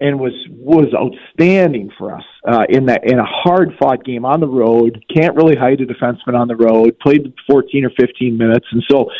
and 0.00 0.18
was 0.18 0.32
was 0.50 0.86
outstanding 0.94 1.90
for 1.98 2.14
us 2.14 2.24
uh, 2.48 2.64
in 2.68 2.86
that 2.86 3.04
in 3.04 3.18
a 3.18 3.24
hard 3.24 3.74
fought 3.78 4.04
game 4.04 4.24
on 4.24 4.40
the 4.40 4.48
road. 4.48 5.04
Can't 5.14 5.36
really 5.36 5.56
hide 5.56 5.80
a 5.80 5.86
defenseman 5.86 6.34
on 6.34 6.48
the 6.48 6.56
road. 6.56 6.98
Played 7.00 7.32
14 7.48 7.84
or 7.84 7.90
15 7.98 8.36
minutes, 8.36 8.66
and 8.72 8.82
so 8.90 9.10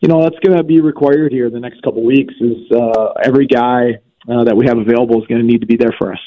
you 0.00 0.08
know 0.08 0.22
that's 0.22 0.38
going 0.44 0.56
to 0.56 0.64
be 0.64 0.80
required 0.80 1.32
here 1.32 1.50
the 1.50 1.60
next 1.60 1.82
couple 1.82 2.04
weeks. 2.04 2.34
Is 2.40 2.70
uh, 2.72 3.12
every 3.22 3.46
guy 3.46 3.98
uh, 4.28 4.44
that 4.44 4.56
we 4.56 4.66
have 4.66 4.78
available 4.78 5.20
is 5.20 5.26
going 5.26 5.40
to 5.40 5.46
need 5.46 5.60
to 5.60 5.66
be 5.66 5.76
there 5.76 5.94
for 5.98 6.12
us. 6.12 6.20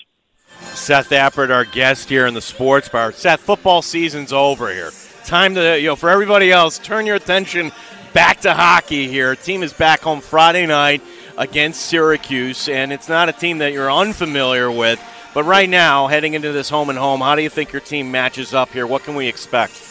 Seth 0.76 1.10
Appert, 1.10 1.50
our 1.50 1.66
guest 1.66 2.10
here 2.10 2.26
in 2.26 2.34
the 2.34 2.42
Sports 2.42 2.90
Bar. 2.90 3.12
Seth, 3.12 3.42
football 3.42 3.82
season's 3.82 4.32
over 4.32 4.72
here. 4.72 4.92
Time 5.26 5.56
to 5.56 5.80
you 5.80 5.88
know 5.88 5.96
for 5.96 6.10
everybody 6.10 6.52
else, 6.52 6.78
turn 6.78 7.08
your 7.08 7.16
attention 7.16 7.72
back 8.14 8.42
to 8.42 8.54
hockey 8.54 9.08
here. 9.08 9.36
Team 9.36 9.64
is 9.64 9.74
back 9.74 10.02
home 10.02 10.22
Friday 10.22 10.68
night 10.68 11.02
against 11.38 11.82
Syracuse, 11.82 12.70
and 12.70 12.92
it's 12.94 13.10
not 13.10 13.30
a 13.30 13.34
team 13.34 13.60
that 13.60 13.74
you're 13.74 13.92
unfamiliar 13.92 14.72
with. 14.72 15.02
But 15.34 15.44
right 15.46 15.70
now, 15.70 16.08
heading 16.08 16.36
into 16.36 16.52
this 16.52 16.70
home 16.70 16.90
and 16.90 16.98
home, 16.98 17.22
how 17.22 17.36
do 17.36 17.42
you 17.42 17.50
think 17.50 17.72
your 17.72 17.82
team 17.82 18.12
matches 18.12 18.54
up 18.54 18.70
here? 18.70 18.86
What 18.86 19.04
can 19.04 19.16
we 19.16 19.28
expect? 19.28 19.82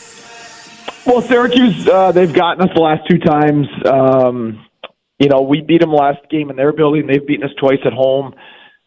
Well, 1.04 1.20
Syracuse, 1.20 1.88
uh, 1.88 2.12
they've 2.12 2.32
gotten 2.32 2.62
us 2.62 2.74
the 2.74 2.80
last 2.80 3.08
two 3.08 3.18
times. 3.18 3.66
Um, 3.84 4.64
you 5.18 5.28
know, 5.28 5.42
we 5.42 5.60
beat 5.60 5.80
them 5.80 5.92
last 5.92 6.18
game 6.30 6.50
in 6.50 6.56
their 6.56 6.72
building. 6.72 7.06
They've 7.06 7.26
beaten 7.26 7.44
us 7.44 7.54
twice 7.58 7.80
at 7.84 7.92
home. 7.92 8.34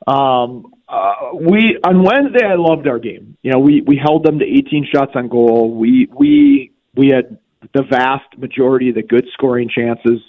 Um, 0.07 0.73
uh, 0.87 1.31
we 1.33 1.77
on 1.83 2.03
Wednesday, 2.03 2.45
I 2.45 2.55
loved 2.55 2.87
our 2.87 2.99
game. 2.99 3.37
You 3.41 3.51
know, 3.51 3.59
we 3.59 3.81
we 3.81 3.97
held 3.97 4.23
them 4.23 4.39
to 4.39 4.45
18 4.45 4.87
shots 4.93 5.11
on 5.15 5.27
goal. 5.27 5.73
We 5.73 6.07
we 6.13 6.71
we 6.95 7.09
had 7.09 7.37
the 7.73 7.83
vast 7.83 8.37
majority 8.37 8.89
of 8.89 8.95
the 8.95 9.03
good 9.03 9.25
scoring 9.33 9.69
chances. 9.69 10.21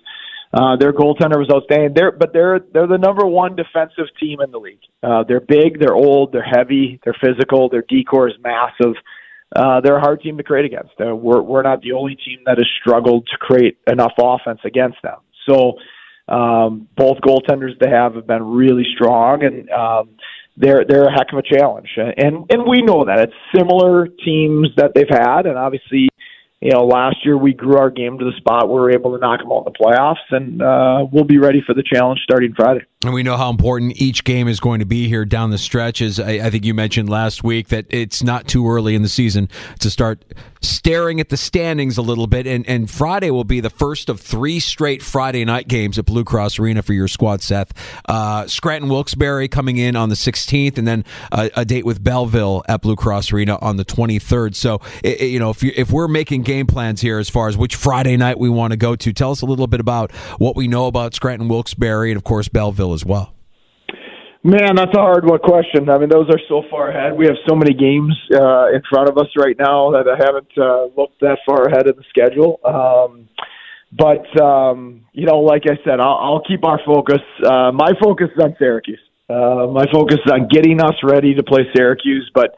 Uh, 0.57 0.75
their 0.77 0.93
goaltender 0.93 1.37
was 1.37 1.51
outstanding. 1.53 1.93
They're, 1.95 2.13
but 2.13 2.33
they're 2.33 2.61
they're 2.73 2.87
the 2.87 2.97
number 2.97 3.27
one 3.27 3.57
defensive 3.57 4.07
team 4.19 4.41
in 4.41 4.51
the 4.51 4.59
league. 4.59 4.81
Uh, 5.03 5.23
they're 5.29 5.41
big, 5.41 5.79
they're 5.79 5.95
old, 5.95 6.33
they're 6.33 6.43
heavy, 6.43 6.99
they're 7.05 7.17
physical. 7.21 7.69
Their 7.69 7.85
D 7.87 8.05
corps 8.05 8.29
is 8.29 8.35
massive. 8.43 8.95
Uh, 9.55 9.81
they're 9.83 9.99
a 9.99 10.01
hard 10.01 10.23
team 10.23 10.39
to 10.39 10.43
create 10.43 10.65
against. 10.65 10.93
Uh, 10.99 11.15
we're 11.15 11.43
we're 11.43 11.63
not 11.63 11.83
the 11.83 11.93
only 11.93 12.15
team 12.17 12.39
that 12.47 12.57
has 12.57 12.67
struggled 12.81 13.27
to 13.27 13.37
create 13.37 13.77
enough 13.87 14.13
offense 14.19 14.61
against 14.65 14.97
them. 15.03 15.19
So 15.47 15.75
um, 16.29 16.89
both 16.97 17.19
goaltenders 17.19 17.79
they 17.79 17.91
have 17.91 18.15
have 18.15 18.27
been 18.27 18.43
really 18.43 18.87
strong, 18.95 19.45
and 19.45 19.69
um, 19.71 20.17
they're 20.57 20.87
they're 20.89 21.05
a 21.05 21.13
heck 21.13 21.33
of 21.33 21.39
a 21.39 21.43
challenge. 21.43 21.91
And 21.99 22.47
and 22.51 22.67
we 22.67 22.81
know 22.81 23.05
that 23.05 23.19
it's 23.19 23.35
similar 23.55 24.09
teams 24.09 24.69
that 24.79 24.93
they've 24.95 25.05
had, 25.09 25.45
and 25.45 25.59
obviously 25.59 26.09
you 26.61 26.71
know, 26.71 26.87
last 26.87 27.17
year 27.25 27.37
we 27.37 27.53
grew 27.53 27.77
our 27.77 27.91
game 27.91 28.19
to 28.19 28.25
the 28.25 28.33
spot 28.39 28.69
where 28.69 28.83
we 28.83 28.89
were 28.89 28.91
able 28.93 29.13
to 29.13 29.19
knock 29.19 29.41
them 29.41 29.53
out 29.53 29.67
in 29.67 29.73
the 29.73 29.79
playoffs, 29.79 30.17
and 30.31 30.63
uh, 30.63 31.07
we'll 31.13 31.25
be 31.25 31.39
ready 31.39 31.63
for 31.65 31.75
the 31.75 31.83
challenge 31.83 32.21
starting 32.25 32.55
Friday. 32.55 32.81
And 33.05 33.13
we 33.13 33.23
know 33.23 33.37
how 33.37 33.51
important 33.51 34.01
each 34.01 34.25
game 34.25 34.49
is 34.49 34.59
going 34.59 34.81
to 34.81 34.87
be 34.87 35.07
here 35.07 35.27
down 35.27 35.51
the 35.51 35.59
stretches. 35.59 36.19
I, 36.19 36.47
I 36.47 36.51
think 36.51 36.65
you 36.65 36.73
mentioned 36.73 37.11
last 37.11 37.45
week 37.45 37.69
that 37.69 37.87
it's 37.91 38.23
not 38.23 38.49
too 38.49 38.69
early 38.69 38.95
in 38.95 39.03
the 39.03 39.09
season 39.09 39.51
to 39.81 39.91
start 39.91 40.25
staring 40.61 41.21
at 41.21 41.29
the 41.29 41.37
standings 41.37 41.99
a 41.99 42.03
little 42.03 42.27
bit. 42.27 42.47
And, 42.47 42.67
and 42.67 42.91
Friday 42.91 43.31
will 43.31 43.45
be 43.45 43.61
the 43.61 43.71
first 43.71 44.09
of 44.09 44.21
three 44.21 44.59
straight 44.59 45.03
Friday 45.03 45.45
night 45.45 45.69
games 45.69 45.99
at 45.99 46.07
Blue 46.07 46.25
Cross 46.25 46.59
Arena 46.59 46.83
for 46.83 46.95
your 46.95 47.07
squad, 47.07 47.43
Seth. 47.43 47.73
Uh, 48.09 48.47
Scranton 48.47 48.91
Wilkes-Barre 48.91 49.49
coming 49.49 49.77
in 49.77 49.95
on 49.95 50.09
the 50.09 50.15
16th, 50.15 50.79
and 50.79 50.89
then 50.89 51.05
a, 51.33 51.51
a, 51.55 51.65
date 51.65 51.85
with 51.85 52.03
Belleville 52.03 52.63
at 52.69 52.81
Blue 52.81 52.97
Cross 52.97 53.33
Arena 53.33 53.59
on 53.61 53.77
the 53.77 53.85
23rd. 53.85 54.55
So, 54.55 54.81
it, 55.05 55.21
you 55.21 55.39
know, 55.39 55.51
if, 55.51 55.63
you, 55.63 55.73
if 55.77 55.91
we're 55.91 56.09
making 56.09 56.43
game 56.47 56.67
plans 56.67 57.03
here 57.03 57.19
as 57.19 57.29
far 57.29 57.49
as 57.49 57.57
which 57.59 57.77
Friday 57.77 58.17
night 58.17 58.39
we 58.39 58.49
want 58.49 58.71
to 58.71 58.79
go 58.79 58.97
to, 58.97 59.13
tell 59.13 59.33
us 59.33 59.43
a 59.43 59.47
little 59.47 59.67
bit 59.67 59.81
about 59.81 60.11
what 60.39 60.57
we 60.57 60.67
know 60.69 60.87
about 60.87 61.13
Scranton 61.13 61.49
Wilkes-Barre 61.49 62.11
and, 62.11 62.17
of 62.17 62.25
course, 62.25 62.49
Belleville 62.49 62.95
as 62.95 63.05
well. 63.05 63.35
Man, 64.43 64.77
that's 64.77 64.95
a 64.95 65.01
hard 65.01 65.29
one 65.29 65.41
question. 65.41 65.91
I 65.91 65.99
mean, 65.99 66.09
those 66.09 66.31
are 66.31 66.41
so 66.49 66.63
far 66.71 66.91
ahead. 66.91 67.19
We 67.19 67.27
have 67.27 67.35
so 67.49 67.57
many 67.57 67.75
games 67.75 68.15
uh, 68.33 68.69
in 68.69 68.81
front 68.89 69.09
of 69.09 69.19
us 69.19 69.27
right 69.37 69.57
now 69.59 69.91
that 69.91 70.07
I 70.07 70.15
haven't 70.25 70.53
uh, 70.57 70.85
looked 70.97 71.21
that 71.21 71.39
far 71.45 71.67
ahead 71.67 71.89
of 71.89 71.97
the 71.97 72.05
schedule. 72.09 72.61
Um, 72.65 73.29
but 73.91 74.41
um, 74.41 75.03
you 75.13 75.27
know, 75.27 75.39
like 75.41 75.63
I 75.67 75.77
said, 75.85 75.99
I'll, 75.99 76.19
I'll 76.23 76.43
keep 76.47 76.65
our 76.65 76.81
focus. 76.87 77.23
Uh, 77.45 77.73
my 77.73 77.91
focus 78.01 78.29
is 78.37 78.43
on 78.43 78.55
Syracuse. 78.57 79.01
Uh, 79.29 79.67
my 79.67 79.87
focus 79.93 80.19
is 80.25 80.31
on 80.31 80.47
getting 80.47 80.81
us 80.81 80.95
ready 81.03 81.35
to 81.35 81.43
play 81.43 81.63
Syracuse. 81.75 82.31
But 82.33 82.55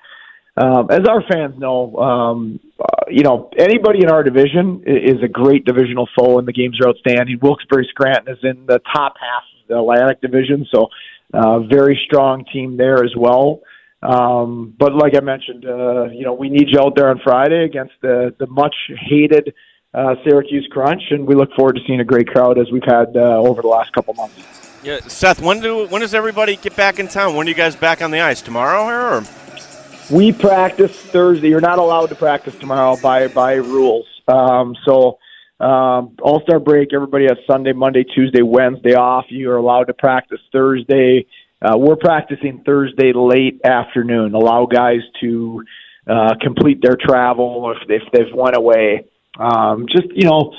um, 0.61 0.91
as 0.91 1.07
our 1.09 1.23
fans 1.31 1.59
know, 1.59 1.97
um, 1.97 2.61
uh, 2.81 3.05
you 3.09 3.23
know, 3.23 3.51
anybody 3.57 4.01
in 4.03 4.11
our 4.11 4.23
division 4.23 4.83
is 4.87 5.23
a 5.23 5.29
great 5.29 5.65
divisional 5.65 6.09
foe, 6.19 6.39
and 6.39 6.49
the 6.49 6.53
games 6.53 6.79
are 6.81 6.89
outstanding. 6.89 7.39
Wilkes-Barre 7.41 7.87
Scranton 7.91 8.35
is 8.35 8.39
in 8.43 8.67
the 8.67 8.81
top 8.93 9.15
half 9.21 9.43
of 9.63 9.69
the 9.69 9.79
Atlantic 9.79 10.21
Division, 10.21 10.67
so 10.73 10.89
uh, 11.33 11.61
very 11.61 12.01
strong 12.07 12.45
team 12.53 12.77
there 12.77 13.05
as 13.05 13.15
well. 13.17 13.61
Um, 14.03 14.75
but 14.79 14.95
like 14.95 15.15
I 15.17 15.21
mentioned, 15.21 15.65
uh, 15.65 16.05
you 16.07 16.25
know, 16.25 16.33
we 16.33 16.49
need 16.49 16.69
you 16.71 16.81
out 16.81 16.95
there 16.97 17.11
on 17.11 17.21
Friday 17.23 17.65
against 17.65 17.95
the 18.01 18.35
the 18.39 18.47
much 18.47 18.75
hated 19.09 19.55
uh, 19.93 20.15
Syracuse 20.25 20.69
Crunch, 20.71 21.03
and 21.11 21.27
we 21.27 21.35
look 21.35 21.53
forward 21.55 21.75
to 21.77 21.81
seeing 21.87 22.01
a 22.01 22.05
great 22.05 22.29
crowd 22.29 22.59
as 22.59 22.71
we've 22.71 22.85
had 22.85 23.17
uh, 23.17 23.39
over 23.39 23.61
the 23.61 23.69
last 23.69 23.93
couple 23.93 24.15
months. 24.15 24.81
Yeah, 24.85 25.01
Seth, 25.01 25.41
when 25.41 25.61
do 25.61 25.87
when 25.89 26.01
does 26.01 26.15
everybody 26.15 26.57
get 26.57 26.77
back 26.77 27.01
in 27.01 27.09
town? 27.09 27.35
When 27.35 27.47
are 27.47 27.51
you 27.51 27.57
guys 27.57 27.75
back 27.75 28.01
on 28.01 28.13
the 28.13 28.21
ice 28.21 28.41
tomorrow? 28.41 28.85
Or? 28.85 29.25
We 30.11 30.33
practice 30.33 30.97
Thursday. 30.97 31.49
You're 31.49 31.61
not 31.61 31.79
allowed 31.79 32.07
to 32.07 32.15
practice 32.15 32.55
tomorrow 32.57 32.97
by 32.97 33.29
by 33.29 33.55
rules. 33.55 34.07
Um, 34.27 34.75
so 34.87 35.19
um, 35.61 36.17
All 36.23 36.41
Star 36.45 36.59
break. 36.59 36.95
Everybody 36.95 37.27
has 37.27 37.37
Sunday, 37.47 37.73
Monday, 37.73 38.05
Tuesday, 38.05 38.41
Wednesday 38.41 38.95
off. 38.95 39.27
You 39.29 39.51
are 39.51 39.59
allowed 39.59 39.85
to 39.85 39.95
practice 39.95 40.41
Thursday. 40.51 41.27
Uh, 41.61 41.77
we're 41.77 41.97
practicing 41.97 42.63
Thursday 42.65 43.13
late 43.15 43.61
afternoon. 43.65 44.35
Allow 44.35 44.65
guys 44.65 45.01
to 45.21 45.63
uh, 46.09 46.35
complete 46.41 46.81
their 46.81 46.97
travel 46.97 47.75
if, 47.77 47.91
if 47.91 48.13
they've 48.13 48.35
went 48.35 48.57
away. 48.57 49.05
Um, 49.39 49.87
just 49.91 50.07
you 50.15 50.25
know, 50.25 50.55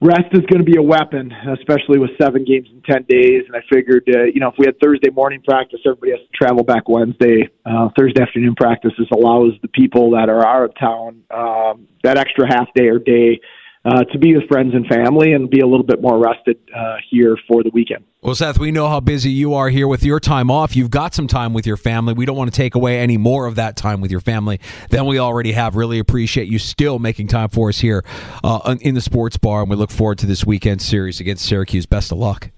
rest 0.00 0.26
is 0.32 0.40
going 0.46 0.58
to 0.58 0.64
be 0.64 0.76
a 0.76 0.82
weapon, 0.82 1.32
especially 1.58 1.98
with 1.98 2.10
seven 2.20 2.44
games 2.44 2.68
in 2.70 2.82
ten 2.82 3.04
days. 3.08 3.44
And 3.46 3.56
I 3.56 3.60
figured, 3.72 4.08
uh, 4.08 4.24
you 4.24 4.40
know, 4.40 4.48
if 4.48 4.54
we 4.58 4.66
had 4.66 4.78
Thursday 4.80 5.10
morning 5.10 5.42
practice, 5.46 5.80
everybody 5.84 6.12
has 6.12 6.20
to 6.20 6.36
travel 6.36 6.62
back 6.62 6.88
Wednesday. 6.88 7.48
Uh, 7.64 7.88
Thursday 7.98 8.22
afternoon 8.22 8.54
practices 8.54 9.06
allows 9.12 9.52
the 9.62 9.68
people 9.68 10.10
that 10.12 10.28
are 10.28 10.46
out 10.46 10.64
of 10.64 10.78
town 10.78 11.22
um, 11.30 11.88
that 12.04 12.18
extra 12.18 12.46
half 12.46 12.68
day 12.74 12.88
or 12.88 12.98
day 12.98 13.40
uh, 13.84 14.04
to 14.04 14.18
be 14.18 14.34
with 14.34 14.46
friends 14.48 14.74
and 14.74 14.86
family 14.86 15.32
and 15.32 15.48
be 15.50 15.60
a 15.60 15.66
little 15.66 15.84
bit 15.86 16.00
more 16.02 16.18
rested 16.18 16.58
uh, 16.76 16.96
here 17.10 17.36
for 17.46 17.62
the 17.62 17.70
weekend. 17.72 18.04
Well, 18.22 18.34
Seth, 18.34 18.58
we 18.58 18.72
know 18.72 18.88
how 18.88 19.00
busy 19.00 19.30
you 19.30 19.54
are 19.54 19.68
here 19.68 19.86
with 19.86 20.02
your 20.02 20.18
time 20.18 20.50
off. 20.50 20.74
You've 20.74 20.90
got 20.90 21.14
some 21.14 21.28
time 21.28 21.52
with 21.52 21.66
your 21.66 21.76
family. 21.76 22.14
We 22.14 22.26
don't 22.26 22.36
want 22.36 22.52
to 22.52 22.56
take 22.56 22.74
away 22.74 22.98
any 22.98 23.16
more 23.16 23.46
of 23.46 23.54
that 23.54 23.76
time 23.76 24.00
with 24.00 24.10
your 24.10 24.20
family 24.20 24.60
than 24.90 25.06
we 25.06 25.18
already 25.18 25.52
have. 25.52 25.76
Really 25.76 26.00
appreciate 26.00 26.48
you 26.48 26.58
still 26.58 26.98
making 26.98 27.28
time 27.28 27.48
for 27.48 27.68
us 27.68 27.78
here 27.78 28.04
uh, 28.42 28.76
in 28.80 28.94
the 28.94 29.00
sports 29.00 29.36
bar, 29.36 29.60
and 29.60 29.70
we 29.70 29.76
look 29.76 29.92
forward 29.92 30.18
to 30.18 30.26
this 30.26 30.44
weekend 30.44 30.82
series 30.82 31.20
against 31.20 31.46
Syracuse. 31.46 31.86
Best 31.86 32.10
of 32.10 32.18
luck. 32.18 32.50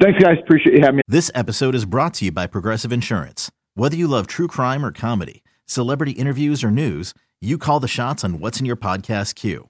Thanks, 0.00 0.22
guys. 0.22 0.36
Appreciate 0.42 0.76
you 0.76 0.82
having 0.82 0.96
me. 0.96 1.02
This 1.08 1.30
episode 1.34 1.74
is 1.74 1.86
brought 1.86 2.14
to 2.14 2.26
you 2.26 2.32
by 2.32 2.46
Progressive 2.46 2.92
Insurance. 2.92 3.50
Whether 3.74 3.96
you 3.96 4.06
love 4.06 4.26
true 4.26 4.48
crime 4.48 4.84
or 4.84 4.92
comedy, 4.92 5.42
celebrity 5.64 6.12
interviews 6.12 6.62
or 6.62 6.70
news, 6.70 7.14
you 7.40 7.56
call 7.56 7.80
the 7.80 7.88
shots 7.88 8.22
on 8.22 8.38
what's 8.38 8.60
in 8.60 8.66
your 8.66 8.76
podcast 8.76 9.34
queue. 9.34 9.69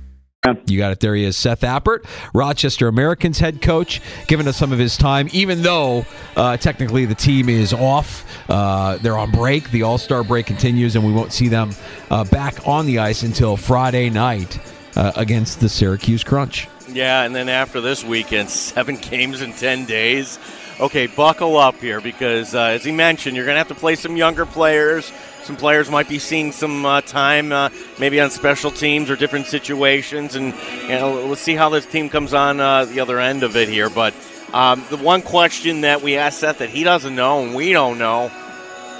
You 0.65 0.79
got 0.79 0.91
it. 0.91 0.99
There 0.99 1.13
he 1.13 1.23
is, 1.23 1.37
Seth 1.37 1.61
Appert, 1.61 2.03
Rochester 2.33 2.87
Americans 2.87 3.37
head 3.37 3.61
coach, 3.61 4.01
giving 4.25 4.47
us 4.47 4.57
some 4.57 4.71
of 4.73 4.79
his 4.79 4.97
time, 4.97 5.29
even 5.33 5.61
though 5.61 6.03
uh, 6.35 6.57
technically 6.57 7.05
the 7.05 7.13
team 7.13 7.47
is 7.47 7.73
off. 7.73 8.25
Uh, 8.49 8.97
they're 8.97 9.19
on 9.19 9.29
break. 9.29 9.69
The 9.69 9.83
All 9.83 9.99
Star 9.99 10.23
break 10.23 10.47
continues, 10.47 10.95
and 10.95 11.05
we 11.05 11.13
won't 11.13 11.31
see 11.31 11.47
them 11.47 11.69
uh, 12.09 12.23
back 12.23 12.67
on 12.67 12.87
the 12.87 12.97
ice 12.97 13.21
until 13.21 13.55
Friday 13.55 14.09
night 14.09 14.57
uh, 14.95 15.11
against 15.15 15.59
the 15.59 15.69
Syracuse 15.69 16.23
Crunch. 16.23 16.67
Yeah, 16.89 17.21
and 17.21 17.35
then 17.35 17.47
after 17.47 17.79
this 17.79 18.03
weekend, 18.03 18.49
seven 18.49 18.95
games 18.95 19.43
in 19.43 19.53
10 19.53 19.85
days. 19.85 20.39
Okay, 20.79 21.05
buckle 21.05 21.57
up 21.57 21.75
here 21.75 22.01
because, 22.01 22.55
uh, 22.55 22.63
as 22.63 22.83
he 22.83 22.91
mentioned, 22.91 23.35
you're 23.35 23.45
going 23.45 23.53
to 23.53 23.59
have 23.59 23.67
to 23.67 23.75
play 23.75 23.93
some 23.93 24.17
younger 24.17 24.47
players 24.47 25.11
some 25.43 25.55
players 25.55 25.89
might 25.89 26.07
be 26.07 26.19
seeing 26.19 26.51
some 26.51 26.85
uh, 26.85 27.01
time, 27.01 27.51
uh, 27.51 27.69
maybe 27.99 28.19
on 28.19 28.29
special 28.29 28.71
teams 28.71 29.09
or 29.09 29.15
different 29.15 29.47
situations, 29.47 30.35
and 30.35 30.53
you 30.83 30.89
know, 30.89 31.25
let's 31.25 31.41
see 31.41 31.55
how 31.55 31.69
this 31.69 31.85
team 31.85 32.09
comes 32.09 32.33
on 32.33 32.59
uh, 32.59 32.85
the 32.85 32.99
other 32.99 33.19
end 33.19 33.43
of 33.43 33.55
it 33.55 33.69
here. 33.69 33.89
But 33.89 34.13
um, 34.53 34.83
the 34.89 34.97
one 34.97 35.21
question 35.21 35.81
that 35.81 36.01
we 36.01 36.17
asked 36.17 36.39
Seth 36.39 36.59
that 36.59 36.69
he 36.69 36.83
doesn't 36.83 37.15
know 37.15 37.43
and 37.43 37.55
we 37.55 37.71
don't 37.71 37.97
know, 37.97 38.31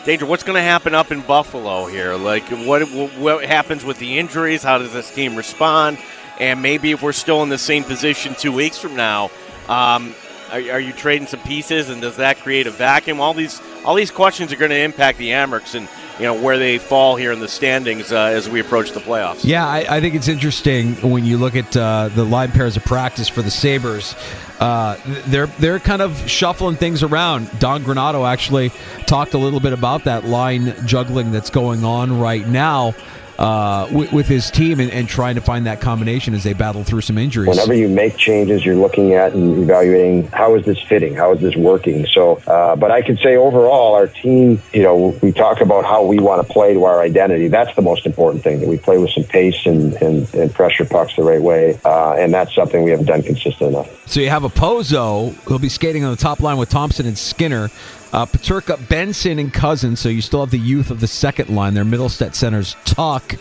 Danger, 0.05 0.25
what's 0.25 0.43
going 0.43 0.55
to 0.55 0.63
happen 0.63 0.95
up 0.95 1.11
in 1.11 1.21
Buffalo 1.21 1.85
here? 1.85 2.15
Like, 2.15 2.43
what 2.65 2.81
what 2.89 3.45
happens 3.45 3.85
with 3.85 3.99
the 3.99 4.17
injuries? 4.17 4.63
How 4.63 4.79
does 4.79 4.93
this 4.93 5.13
team 5.13 5.35
respond? 5.35 5.99
And 6.39 6.59
maybe 6.61 6.91
if 6.91 7.03
we're 7.03 7.11
still 7.11 7.43
in 7.43 7.49
the 7.49 7.59
same 7.59 7.83
position 7.83 8.33
two 8.33 8.51
weeks 8.51 8.79
from 8.79 8.95
now, 8.95 9.25
um, 9.69 10.15
are, 10.51 10.59
are, 10.71 10.79
you 10.79 10.91
trading 10.91 11.27
some 11.27 11.41
pieces, 11.41 11.89
and 11.89 12.01
does 12.01 12.15
that 12.15 12.37
create 12.37 12.65
a 12.65 12.71
vacuum? 12.71 13.21
All 13.21 13.35
these 13.35 13.61
all 13.85 13.93
these 13.93 14.09
questions 14.09 14.51
are 14.51 14.55
going 14.55 14.71
to 14.71 14.79
impact 14.79 15.19
the 15.19 15.29
Amerks, 15.29 15.75
and 15.75 15.87
you 16.21 16.27
know 16.27 16.39
where 16.39 16.59
they 16.59 16.77
fall 16.77 17.15
here 17.15 17.31
in 17.31 17.39
the 17.39 17.47
standings 17.47 18.11
uh, 18.11 18.25
as 18.25 18.47
we 18.47 18.59
approach 18.59 18.91
the 18.91 18.99
playoffs. 18.99 19.43
Yeah, 19.43 19.67
I, 19.67 19.97
I, 19.97 20.01
think 20.01 20.13
it's 20.13 20.27
interesting 20.27 20.93
when 20.97 21.25
you 21.25 21.39
look 21.39 21.55
at 21.55 21.75
uh, 21.75 22.09
the 22.09 22.23
line 22.23 22.51
pairs 22.51 22.77
of 22.77 22.85
practice 22.85 23.27
for 23.27 23.41
the 23.41 23.49
Sabres. 23.49 24.13
Uh, 24.59 24.97
they're 25.25 25.47
they're 25.47 25.79
kind 25.79 26.03
of 26.03 26.29
shuffling 26.29 26.75
things 26.75 27.01
around. 27.01 27.49
Don 27.59 27.83
Granato 27.83 28.31
actually 28.31 28.71
talked 29.07 29.33
a 29.33 29.39
little 29.39 29.59
bit 29.59 29.73
about 29.73 30.03
that 30.03 30.23
line 30.23 30.75
juggling 30.85 31.31
that's 31.31 31.49
going 31.49 31.83
on 31.83 32.19
right 32.19 32.47
now. 32.47 32.93
Uh, 33.39 33.87
with, 33.91 34.11
with 34.11 34.27
his 34.27 34.51
team 34.51 34.79
and, 34.79 34.91
and 34.91 35.07
trying 35.07 35.35
to 35.35 35.41
find 35.41 35.65
that 35.65 35.81
combination 35.81 36.33
as 36.33 36.43
they 36.43 36.53
battle 36.53 36.83
through 36.83 37.01
some 37.01 37.17
injuries. 37.17 37.49
Whenever 37.49 37.73
you 37.73 37.87
make 37.87 38.17
changes, 38.17 38.65
you're 38.65 38.75
looking 38.75 39.13
at 39.13 39.33
and 39.33 39.63
evaluating 39.63 40.27
how 40.27 40.55
is 40.55 40.65
this 40.65 40.79
fitting, 40.79 41.15
how 41.15 41.33
is 41.33 41.41
this 41.41 41.55
working. 41.55 42.05
So, 42.07 42.35
uh, 42.47 42.75
but 42.75 42.91
I 42.91 43.01
could 43.01 43.19
say 43.19 43.35
overall, 43.35 43.95
our 43.95 44.07
team, 44.07 44.61
you 44.73 44.83
know, 44.83 45.17
we 45.21 45.31
talk 45.31 45.61
about 45.61 45.85
how 45.85 46.03
we 46.03 46.19
want 46.19 46.45
to 46.45 46.53
play 46.53 46.73
to 46.73 46.83
our 46.83 47.01
identity. 47.01 47.47
That's 47.47 47.75
the 47.75 47.81
most 47.81 48.05
important 48.05 48.43
thing 48.43 48.59
that 48.59 48.67
we 48.67 48.77
play 48.77 48.97
with 48.97 49.11
some 49.11 49.23
pace 49.23 49.65
and, 49.65 49.93
and, 49.95 50.33
and 50.33 50.53
pressure 50.53 50.85
pucks 50.85 51.15
the 51.15 51.23
right 51.23 51.41
way, 51.41 51.79
uh, 51.85 52.13
and 52.13 52.33
that's 52.33 52.53
something 52.53 52.83
we 52.83 52.91
haven't 52.91 53.07
done 53.07 53.23
consistent 53.23 53.71
enough. 53.71 54.07
So 54.07 54.19
you 54.19 54.29
have 54.29 54.43
a 54.43 54.49
Pozo 54.49 55.33
who'll 55.45 55.59
be 55.59 55.69
skating 55.69 56.03
on 56.03 56.11
the 56.11 56.17
top 56.17 56.39
line 56.41 56.57
with 56.57 56.69
Thompson 56.69 57.05
and 57.05 57.17
Skinner. 57.17 57.69
Uh, 58.13 58.25
Peterka, 58.25 58.77
Benson, 58.89 59.39
and 59.39 59.53
Cozens. 59.53 59.99
So 59.99 60.09
you 60.09 60.21
still 60.21 60.41
have 60.41 60.51
the 60.51 60.59
youth 60.59 60.91
of 60.91 60.99
the 60.99 61.07
second 61.07 61.49
line. 61.49 61.73
Their 61.73 61.85
Mittelstadt 61.85 62.35
centers 62.35 62.75
Tuch 62.83 63.37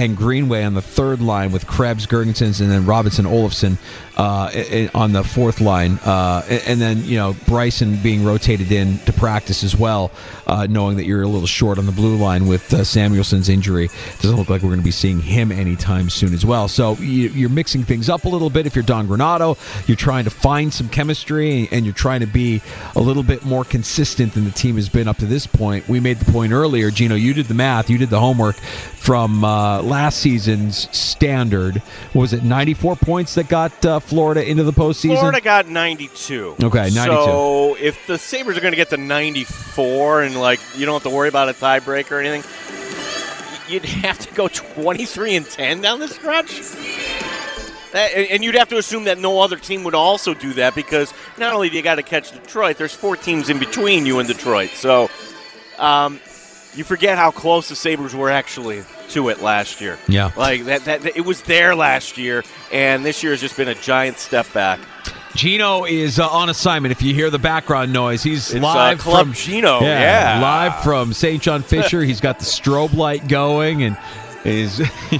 and 0.00 0.16
Greenway 0.16 0.64
on 0.64 0.72
the 0.72 0.80
third 0.80 1.20
line 1.20 1.52
with 1.52 1.66
Krebs, 1.66 2.06
Girgensons, 2.06 2.62
and 2.62 2.70
then 2.70 2.86
Robinson, 2.86 3.26
Olofsson 3.26 3.76
uh, 4.16 4.88
on 4.94 5.12
the 5.12 5.22
fourth 5.22 5.60
line. 5.60 5.98
Uh, 6.04 6.42
and 6.66 6.80
then, 6.80 7.04
you 7.04 7.18
know, 7.18 7.36
Bryson 7.46 7.96
being 7.96 8.24
rotated 8.24 8.72
in 8.72 8.98
to 9.00 9.12
practice 9.12 9.62
as 9.62 9.76
well, 9.76 10.10
uh, 10.46 10.66
knowing 10.68 10.96
that 10.96 11.04
you're 11.04 11.22
a 11.22 11.28
little 11.28 11.46
short 11.46 11.78
on 11.78 11.84
the 11.84 11.92
blue 11.92 12.16
line 12.16 12.46
with 12.46 12.72
uh, 12.72 12.78
Samuelsson's 12.78 13.50
injury. 13.50 13.90
Doesn't 14.20 14.36
look 14.36 14.48
like 14.48 14.62
we're 14.62 14.70
going 14.70 14.80
to 14.80 14.84
be 14.84 14.90
seeing 14.90 15.20
him 15.20 15.52
anytime 15.52 16.08
soon 16.08 16.32
as 16.32 16.46
well. 16.46 16.66
So 16.66 16.94
you, 16.94 17.46
are 17.46 17.50
mixing 17.50 17.84
things 17.84 18.08
up 18.08 18.24
a 18.24 18.28
little 18.28 18.50
bit. 18.50 18.64
If 18.64 18.74
you're 18.74 18.82
Don 18.82 19.06
Granato, 19.06 19.58
you're 19.86 19.98
trying 19.98 20.24
to 20.24 20.30
find 20.30 20.72
some 20.72 20.88
chemistry 20.88 21.68
and 21.70 21.84
you're 21.84 21.94
trying 21.94 22.20
to 22.20 22.26
be 22.26 22.62
a 22.96 23.00
little 23.00 23.22
bit 23.22 23.44
more 23.44 23.64
consistent 23.64 24.32
than 24.32 24.44
the 24.44 24.50
team 24.50 24.76
has 24.76 24.88
been 24.88 25.08
up 25.08 25.18
to 25.18 25.26
this 25.26 25.46
point. 25.46 25.88
We 25.88 26.00
made 26.00 26.18
the 26.18 26.32
point 26.32 26.52
earlier, 26.52 26.90
Gino, 26.90 27.16
you 27.16 27.34
did 27.34 27.46
the 27.46 27.54
math, 27.54 27.90
you 27.90 27.98
did 27.98 28.08
the 28.08 28.20
homework 28.20 28.56
from 29.00 29.42
uh, 29.44 29.80
last 29.80 30.18
season's 30.18 30.94
standard. 30.96 31.80
was 32.12 32.34
it 32.34 32.44
94 32.44 32.96
points 32.96 33.34
that 33.34 33.48
got 33.48 33.84
uh, 33.86 33.98
Florida 33.98 34.46
into 34.46 34.62
the 34.62 34.74
postseason? 34.74 35.18
Florida 35.18 35.40
got 35.40 35.66
92. 35.66 36.56
Okay, 36.62 36.90
92. 36.90 36.94
So 36.94 37.76
if 37.80 38.06
the 38.06 38.18
Sabres 38.18 38.58
are 38.58 38.60
going 38.60 38.72
to 38.72 38.76
get 38.76 38.90
to 38.90 38.98
94 38.98 40.22
and, 40.24 40.38
like, 40.38 40.60
you 40.76 40.84
don't 40.84 40.92
have 40.92 41.10
to 41.10 41.16
worry 41.16 41.30
about 41.30 41.48
a 41.48 41.54
tiebreaker 41.54 42.12
or 42.12 42.20
anything, 42.20 42.44
you'd 43.70 43.86
have 43.86 44.18
to 44.18 44.34
go 44.34 44.48
23 44.48 45.36
and 45.36 45.46
10 45.46 45.80
down 45.80 45.98
the 45.98 46.08
stretch. 46.08 46.60
That, 47.92 48.12
and 48.14 48.44
you'd 48.44 48.54
have 48.54 48.68
to 48.68 48.76
assume 48.76 49.04
that 49.04 49.18
no 49.18 49.40
other 49.40 49.56
team 49.56 49.82
would 49.84 49.94
also 49.94 50.34
do 50.34 50.52
that 50.52 50.74
because 50.74 51.14
not 51.38 51.54
only 51.54 51.70
do 51.70 51.76
you 51.76 51.82
got 51.82 51.94
to 51.94 52.02
catch 52.02 52.32
Detroit, 52.32 52.76
there's 52.76 52.94
four 52.94 53.16
teams 53.16 53.48
in 53.48 53.58
between 53.58 54.04
you 54.04 54.18
and 54.18 54.28
Detroit. 54.28 54.70
So 54.70 55.08
um, 55.78 56.20
you 56.74 56.84
forget 56.84 57.18
how 57.18 57.30
close 57.30 57.68
the 57.68 57.76
Sabres 57.76 58.14
were 58.14 58.30
actually 58.30 58.84
to 59.10 59.28
it 59.28 59.40
last 59.42 59.80
year. 59.80 59.98
Yeah. 60.08 60.30
Like 60.36 60.64
that, 60.64 60.84
that, 60.84 61.02
that 61.02 61.16
it 61.16 61.22
was 61.24 61.42
there 61.42 61.74
last 61.74 62.16
year, 62.18 62.44
and 62.72 63.04
this 63.04 63.22
year 63.22 63.32
has 63.32 63.40
just 63.40 63.56
been 63.56 63.68
a 63.68 63.74
giant 63.74 64.18
step 64.18 64.50
back. 64.52 64.80
Gino 65.34 65.84
is 65.84 66.18
uh, 66.18 66.28
on 66.28 66.48
assignment. 66.48 66.90
If 66.92 67.02
you 67.02 67.14
hear 67.14 67.30
the 67.30 67.38
background 67.38 67.92
noise, 67.92 68.22
he's 68.22 68.52
it's, 68.52 68.62
live 68.62 68.98
uh, 69.00 69.02
Club 69.02 69.26
from 69.26 69.34
Gino. 69.34 69.80
Yeah, 69.80 70.38
Yeah, 70.38 70.42
live 70.42 70.82
from 70.82 71.12
St. 71.12 71.40
John 71.42 71.62
Fisher. 71.62 72.02
he's 72.02 72.20
got 72.20 72.38
the 72.40 72.44
strobe 72.44 72.94
light 72.94 73.28
going, 73.28 73.82
and 73.84 73.96
is. 74.44 74.80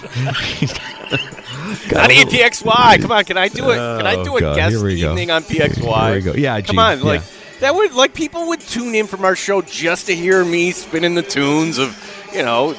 Not 1.90 2.10
PXY. 2.10 3.00
Come 3.02 3.12
on, 3.12 3.24
can 3.24 3.38
I 3.38 3.48
do 3.48 3.70
it? 3.70 3.76
Can 3.76 4.06
I 4.06 4.22
do 4.22 4.32
a 4.32 4.36
Oh, 4.36 4.40
God, 4.40 4.56
guest 4.56 4.82
we 4.82 5.00
go. 5.00 5.10
evening 5.10 5.30
on 5.30 5.42
PXY? 5.42 6.06
Here 6.06 6.14
we 6.14 6.20
go. 6.22 6.32
Yeah, 6.34 6.60
come 6.60 6.74
Gene, 6.74 6.78
on, 6.78 7.00
like 7.02 7.20
yeah. 7.20 7.39
That 7.60 7.74
would 7.74 7.92
like 7.94 8.14
people 8.14 8.48
would 8.48 8.60
tune 8.60 8.94
in 8.94 9.06
from 9.06 9.24
our 9.24 9.36
show 9.36 9.62
just 9.62 10.06
to 10.06 10.14
hear 10.14 10.44
me 10.44 10.70
spinning 10.72 11.14
the 11.14 11.22
tunes 11.22 11.78
of 11.78 11.96
you 12.34 12.42
know 12.42 12.74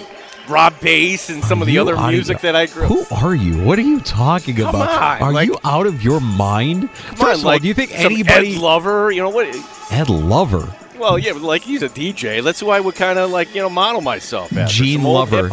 Rob 0.49 0.79
Bass 0.81 1.29
and 1.29 1.43
some 1.43 1.61
of 1.61 1.67
the 1.67 1.77
other 1.77 1.95
music 2.07 2.41
that 2.41 2.55
I 2.55 2.65
grew. 2.65 2.87
Who 2.87 3.05
are 3.15 3.35
you? 3.35 3.63
What 3.63 3.77
are 3.79 3.83
you 3.83 3.99
talking 4.01 4.55
Come 4.55 4.69
about? 4.75 5.21
on, 5.21 5.27
are 5.27 5.31
like- 5.33 5.47
you 5.47 5.57
out 5.63 5.87
of 5.87 6.03
your 6.03 6.19
mind? 6.19 6.89
First 6.91 7.21
on, 7.21 7.31
of 7.31 7.37
all, 7.39 7.43
like 7.45 7.61
do 7.61 7.67
you 7.67 7.73
think 7.73 7.91
anybody 7.97 8.55
Ed 8.55 8.61
Lover? 8.61 9.11
You 9.11 9.21
know 9.21 9.29
what? 9.29 9.47
Ed 9.91 10.09
Lover, 10.09 10.73
Well, 10.97 11.17
yeah, 11.19 11.33
but 11.33 11.41
like 11.43 11.61
he's 11.61 11.83
a 11.83 11.89
DJ. 11.89 12.43
That's 12.43 12.59
who 12.59 12.69
I 12.69 12.79
would 12.79 12.95
kind 12.95 13.17
of 13.19 13.29
like 13.29 13.53
you 13.55 13.61
know 13.61 13.69
model 13.69 14.01
myself 14.01 14.51
after. 14.57 14.73
Gene 14.73 15.03
Lover. 15.03 15.49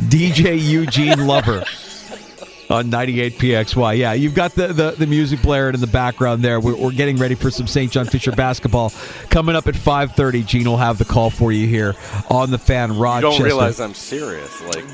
DJ 0.00 0.60
Eugene 0.60 1.26
Lover? 1.26 1.64
On 2.74 2.90
98 2.90 3.38
PXY. 3.38 3.98
Yeah, 3.98 4.12
you've 4.14 4.34
got 4.34 4.54
the, 4.54 4.68
the, 4.68 4.90
the 4.92 5.06
music 5.06 5.40
blaring 5.42 5.74
in 5.74 5.80
the 5.80 5.86
background 5.86 6.42
there. 6.42 6.58
We're, 6.58 6.76
we're 6.76 6.90
getting 6.90 7.16
ready 7.18 7.36
for 7.36 7.50
some 7.50 7.68
St. 7.68 7.92
John 7.92 8.06
Fisher 8.06 8.32
basketball. 8.32 8.92
Coming 9.30 9.54
up 9.54 9.68
at 9.68 9.74
5.30, 9.74 10.44
Gene 10.44 10.68
will 10.68 10.76
have 10.76 10.98
the 10.98 11.04
call 11.04 11.30
for 11.30 11.52
you 11.52 11.68
here 11.68 11.94
on 12.30 12.50
the 12.50 12.58
fan 12.58 12.94
You 13.24 13.30
don't 13.30 13.42
realize 13.42 13.78
I'm 13.80 13.94
serious. 13.94 14.60
Like, 14.62 14.84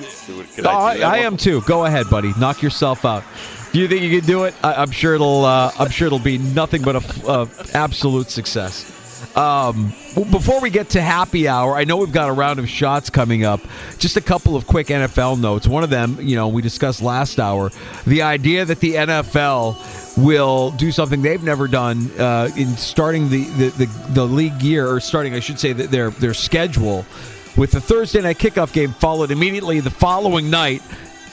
could, 0.55 0.65
No, 0.65 0.71
I, 0.71 0.97
I, 0.97 0.99
I 0.99 1.17
am 1.19 1.37
too. 1.39 1.63
Go 1.63 1.87
ahead, 1.87 2.11
buddy. 2.11 2.35
Knock 2.39 2.61
yourself 2.61 3.05
out. 3.05 3.25
Do 3.73 3.79
you 3.79 3.89
think 3.89 4.03
you 4.03 4.21
can 4.21 4.27
do 4.29 4.45
it? 4.45 4.55
I, 4.63 4.75
I'm 4.75 4.91
sure 4.91 5.15
it'll. 5.15 5.45
Uh, 5.45 5.71
I'm 5.79 5.91
sure 5.91 6.07
it'll 6.07 6.19
be 6.19 6.39
nothing 6.39 6.83
but 6.83 6.97
a, 6.97 6.99
f- 6.99 7.29
a 7.29 7.49
absolute 7.75 8.29
success. 8.31 9.00
Um, 9.37 9.93
before 10.31 10.61
we 10.61 10.71
get 10.71 10.91
to 10.91 11.01
happy 11.01 11.47
hour, 11.47 11.77
I 11.77 11.85
know 11.85 11.97
we've 11.97 12.13
got 12.13 12.29
a 12.29 12.33
round 12.33 12.59
of 12.59 12.69
shots 12.69 13.11
coming 13.11 13.45
up. 13.45 13.61
Just 13.99 14.17
a 14.17 14.21
couple 14.21 14.57
of 14.57 14.67
quick 14.67 14.89
NFL 14.89 15.39
notes. 15.39 15.67
One 15.67 15.85
of 15.85 15.91
them, 15.91 16.19
you 16.21 16.37
know, 16.37 16.49
we 16.49 16.63
discussed 16.63 17.01
last 17.03 17.39
hour. 17.39 17.71
The 18.07 18.23
idea 18.23 18.65
that 18.65 18.81
the 18.81 18.95
NFL 18.95 20.17
will 20.17 20.73
do 20.73 20.91
something 20.91 21.23
they've 21.23 21.43
never 21.43 21.69
done 21.69 22.11
uh, 22.19 22.51
in 22.57 22.77
starting 22.77 23.31
the, 23.31 23.45
the, 23.45 23.69
the, 23.71 23.87
the 24.11 24.25
league 24.25 24.61
year, 24.63 24.91
or 24.91 25.01
starting, 25.01 25.35
I 25.35 25.41
should 25.41 25.61
say, 25.61 25.73
their 25.73 26.11
their 26.11 26.35
schedule 26.35 27.05
with 27.57 27.73
the 27.73 27.81
Thursday 27.81 28.21
night 28.21 28.39
kickoff 28.39 28.73
game 28.73 28.93
followed 28.93 29.31
immediately 29.31 29.81
the 29.81 29.91
following 29.91 30.51
night 30.51 30.83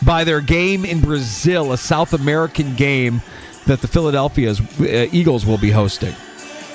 by 0.06 0.23
their 0.23 0.41
game 0.41 0.86
in 0.86 1.02
Brazil, 1.02 1.71
a 1.71 1.78
South 1.78 2.13
American 2.13 2.76
game 2.76 3.21
that 3.65 3.82
the 3.82 3.88
Philadelphia 3.88 4.52
uh, 4.52 5.08
Eagles 5.12 5.45
will 5.45 5.58
be 5.58 5.71
hosting. 5.71 6.13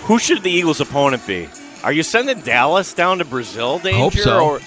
Who 0.04 0.18
should 0.18 0.42
the 0.42 0.50
Eagles' 0.50 0.80
opponent 0.80 1.26
be? 1.26 1.48
Are 1.82 1.92
you 1.92 2.02
sending 2.02 2.40
Dallas 2.40 2.92
down 2.94 3.18
to 3.18 3.24
Brazil, 3.24 3.78
danger, 3.78 3.98
Hope 3.98 4.14
so. 4.14 4.60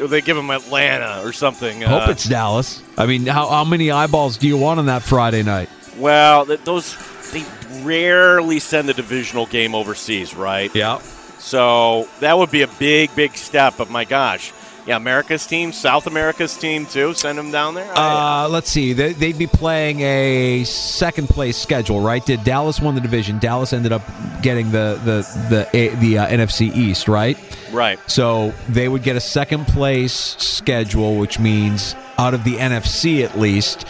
or 0.00 0.08
they 0.08 0.20
give 0.20 0.36
them 0.36 0.50
Atlanta 0.50 1.20
or 1.24 1.32
something? 1.32 1.82
Hope 1.82 2.08
uh, 2.08 2.10
it's 2.10 2.28
Dallas. 2.28 2.82
I 2.96 3.06
mean, 3.06 3.26
how, 3.26 3.48
how 3.48 3.64
many 3.64 3.90
eyeballs 3.90 4.36
do 4.38 4.48
you 4.48 4.56
want 4.56 4.80
on 4.80 4.86
that 4.86 5.02
Friday 5.02 5.42
night? 5.42 5.68
well, 5.98 6.44
those 6.44 6.96
they 7.32 7.44
rarely 7.82 8.58
send 8.58 8.88
the 8.88 8.94
divisional 8.94 9.46
game 9.46 9.74
overseas, 9.74 10.34
right? 10.34 10.74
Yeah. 10.74 10.98
So 11.38 12.08
that 12.20 12.38
would 12.38 12.50
be 12.50 12.62
a 12.62 12.68
big, 12.68 13.14
big 13.14 13.36
step. 13.36 13.74
But 13.76 13.90
my 13.90 14.04
gosh, 14.04 14.52
yeah, 14.88 14.96
America's 14.96 15.46
team, 15.46 15.70
South 15.70 16.06
America's 16.06 16.56
team 16.56 16.86
too. 16.86 17.12
Send 17.12 17.36
them 17.36 17.50
down 17.50 17.74
there. 17.74 17.92
Uh, 17.94 18.48
let's 18.48 18.70
see. 18.70 18.94
They, 18.94 19.12
they'd 19.12 19.36
be 19.36 19.46
playing 19.46 20.00
a 20.00 20.64
second 20.64 21.28
place 21.28 21.58
schedule, 21.58 22.00
right? 22.00 22.24
Did 22.24 22.42
Dallas 22.42 22.80
won 22.80 22.94
the 22.94 23.02
division? 23.02 23.38
Dallas 23.38 23.74
ended 23.74 23.92
up 23.92 24.00
getting 24.40 24.70
the 24.70 24.98
the 25.04 25.46
the 25.50 25.68
the, 25.72 25.96
the 25.96 26.18
uh, 26.18 26.28
NFC 26.28 26.74
East, 26.74 27.06
right? 27.06 27.36
right. 27.70 27.98
So 28.10 28.54
they 28.66 28.88
would 28.88 29.02
get 29.02 29.14
a 29.14 29.20
second 29.20 29.66
place 29.66 30.14
schedule, 30.14 31.18
which 31.18 31.38
means 31.38 31.94
out 32.16 32.32
of 32.32 32.44
the 32.44 32.54
NFC 32.54 33.22
at 33.22 33.38
least, 33.38 33.84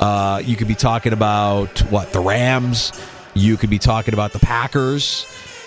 uh, 0.00 0.42
you 0.44 0.56
could 0.56 0.66
be 0.66 0.74
talking 0.74 1.12
about 1.12 1.78
what 1.92 2.12
the 2.12 2.18
Rams. 2.18 2.92
You 3.34 3.56
could 3.56 3.70
be 3.70 3.78
talking 3.78 4.14
about 4.14 4.32
the 4.32 4.40
Packers. 4.40 5.26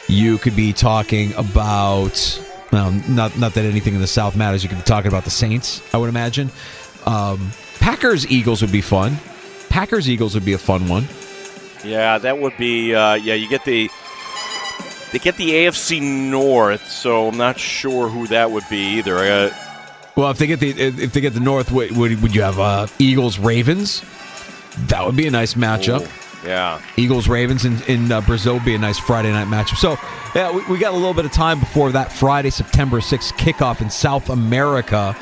You 0.10 0.38
could 0.40 0.58
be 0.58 0.74
talking 0.74 1.34
about 1.36 2.18
well, 2.74 2.92
not 3.08 3.38
not 3.38 3.54
that 3.54 3.66
anything 3.66 3.94
in 3.94 4.02
the 4.02 4.08
South 4.08 4.36
matters. 4.36 4.64
You 4.64 4.70
could 4.70 4.80
be 4.80 4.84
talking 4.84 5.08
about 5.08 5.24
the 5.24 5.30
Saints. 5.30 5.82
I 5.94 5.98
would 5.98 6.10
imagine. 6.10 6.50
Um, 7.06 7.52
Packers 7.80 8.30
Eagles 8.32 8.62
would 8.62 8.72
be 8.72 8.82
fun. 8.82 9.18
Packers 9.70 10.10
Eagles 10.10 10.34
would 10.34 10.44
be 10.44 10.54
a 10.54 10.58
fun 10.58 10.88
one. 10.88 11.08
Yeah, 11.86 12.18
that 12.18 12.40
would 12.40 12.58
be. 12.58 12.96
Uh, 12.96 13.14
yeah, 13.14 13.36
you 13.36 13.48
get 13.48 13.64
the 13.64 13.90
they 15.12 15.20
get 15.20 15.38
the 15.38 15.50
AFC 15.52 16.02
North, 16.02 16.90
so 16.90 17.28
I'm 17.28 17.38
not 17.38 17.60
sure 17.60 18.10
who 18.10 18.26
that 18.28 18.50
would 18.50 18.64
be 18.70 18.98
either. 18.98 19.18
Uh, 19.20 19.54
Well, 20.16 20.32
if 20.32 20.40
they 20.40 20.48
get 20.48 20.60
the 20.60 20.72
if 20.72 21.14
they 21.14 21.22
get 21.22 21.34
the 21.36 21.40
North, 21.40 21.72
would 21.72 21.96
would, 21.96 22.22
would 22.24 22.34
you 22.34 22.42
have 22.42 22.60
uh, 22.60 22.88
Eagles 22.98 23.38
Ravens? 23.38 24.02
That 24.88 25.06
would 25.06 25.16
be 25.16 25.28
a 25.28 25.32
nice 25.32 25.54
matchup. 25.54 26.08
Yeah, 26.46 26.82
Eagles 26.98 27.28
Ravens 27.28 27.66
in, 27.66 27.82
in 27.84 28.12
uh, 28.12 28.22
Brazil 28.22 28.56
would 28.56 28.66
be 28.66 28.76
a 28.76 28.78
nice 28.78 29.00
Friday 29.00 29.32
night 29.32 29.48
matchup. 29.48 29.78
So, 29.78 29.98
yeah, 30.36 30.52
we, 30.52 30.66
we 30.66 30.80
got 30.80 30.94
a 30.94 30.98
little 30.98 31.14
bit 31.14 31.26
of 31.26 31.32
time 31.32 31.60
before 31.60 31.92
that 31.92 32.12
Friday, 32.12 32.50
September 32.50 33.00
6th 33.00 33.34
kickoff 33.34 33.82
in 33.82 33.90
South 33.90 34.30
America. 34.30 35.16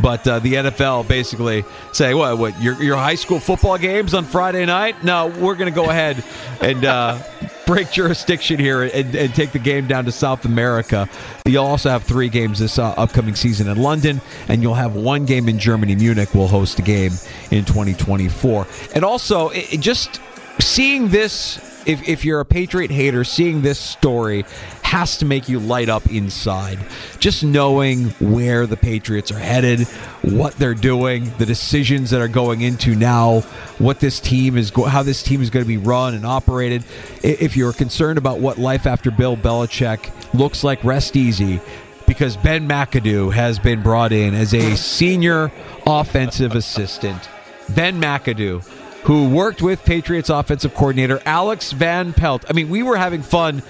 But 0.00 0.26
uh, 0.28 0.38
the 0.38 0.54
NFL 0.54 1.08
basically 1.08 1.64
say, 1.92 2.14
what, 2.14 2.38
what, 2.38 2.60
your, 2.62 2.80
your 2.82 2.96
high 2.96 3.16
school 3.16 3.40
football 3.40 3.78
games 3.78 4.14
on 4.14 4.24
Friday 4.24 4.64
night? 4.66 5.02
No, 5.02 5.26
we're 5.26 5.56
going 5.56 5.72
to 5.72 5.74
go 5.74 5.90
ahead 5.90 6.22
and 6.60 6.84
uh, 6.84 7.22
break 7.66 7.90
jurisdiction 7.90 8.58
here 8.58 8.82
and, 8.82 9.14
and 9.14 9.34
take 9.34 9.52
the 9.52 9.58
game 9.58 9.86
down 9.86 10.04
to 10.04 10.12
South 10.12 10.44
America. 10.44 11.08
You'll 11.44 11.64
also 11.64 11.90
have 11.90 12.04
three 12.04 12.28
games 12.28 12.58
this 12.58 12.78
uh, 12.78 12.90
upcoming 12.96 13.34
season 13.34 13.68
in 13.68 13.76
London, 13.76 14.20
and 14.48 14.62
you'll 14.62 14.74
have 14.74 14.94
one 14.94 15.26
game 15.26 15.48
in 15.48 15.58
Germany. 15.58 15.96
Munich 15.96 16.34
will 16.34 16.48
host 16.48 16.78
a 16.78 16.82
game 16.82 17.12
in 17.50 17.64
2024. 17.64 18.66
And 18.94 19.04
also, 19.04 19.48
it, 19.48 19.74
it 19.74 19.80
just 19.80 20.20
seeing 20.60 21.08
this 21.08 21.58
if, 21.86 22.06
if 22.06 22.24
you're 22.24 22.40
a 22.40 22.44
Patriot 22.44 22.90
hater, 22.90 23.24
seeing 23.24 23.62
this 23.62 23.78
story 23.78 24.44
has 24.82 25.18
to 25.18 25.24
make 25.24 25.48
you 25.48 25.58
light 25.58 25.88
up 25.88 26.06
inside. 26.10 26.78
Just 27.18 27.44
knowing 27.44 28.10
where 28.20 28.66
the 28.66 28.76
Patriots 28.76 29.30
are 29.30 29.38
headed, 29.38 29.80
what 30.22 30.54
they're 30.54 30.74
doing, 30.74 31.30
the 31.38 31.46
decisions 31.46 32.10
that 32.10 32.20
are 32.20 32.28
going 32.28 32.60
into 32.60 32.94
now, 32.94 33.40
what 33.78 34.00
this 34.00 34.20
team 34.20 34.56
is, 34.56 34.70
go- 34.70 34.84
how 34.84 35.02
this 35.02 35.22
team 35.22 35.42
is 35.42 35.50
going 35.50 35.64
to 35.64 35.68
be 35.68 35.76
run 35.76 36.14
and 36.14 36.26
operated. 36.26 36.84
If 37.22 37.56
you're 37.56 37.72
concerned 37.72 38.18
about 38.18 38.38
what 38.38 38.58
life 38.58 38.86
after 38.86 39.10
Bill 39.10 39.36
Belichick 39.36 40.10
looks 40.34 40.64
like, 40.64 40.82
rest 40.84 41.16
easy 41.16 41.60
because 42.06 42.38
Ben 42.38 42.66
McAdoo 42.66 43.32
has 43.34 43.58
been 43.58 43.82
brought 43.82 44.12
in 44.12 44.34
as 44.34 44.54
a 44.54 44.76
senior 44.76 45.52
offensive 45.86 46.54
assistant. 46.54 47.28
Ben 47.68 48.00
McAdoo, 48.00 48.66
who 49.04 49.28
worked 49.28 49.62
with 49.62 49.84
Patriots 49.84 50.30
offensive 50.30 50.74
coordinator 50.74 51.20
Alex 51.24 51.72
Van 51.72 52.12
Pelt. 52.12 52.44
I 52.48 52.52
mean, 52.52 52.68
we 52.68 52.82
were 52.82 52.96
having 52.96 53.22
fun 53.22 53.62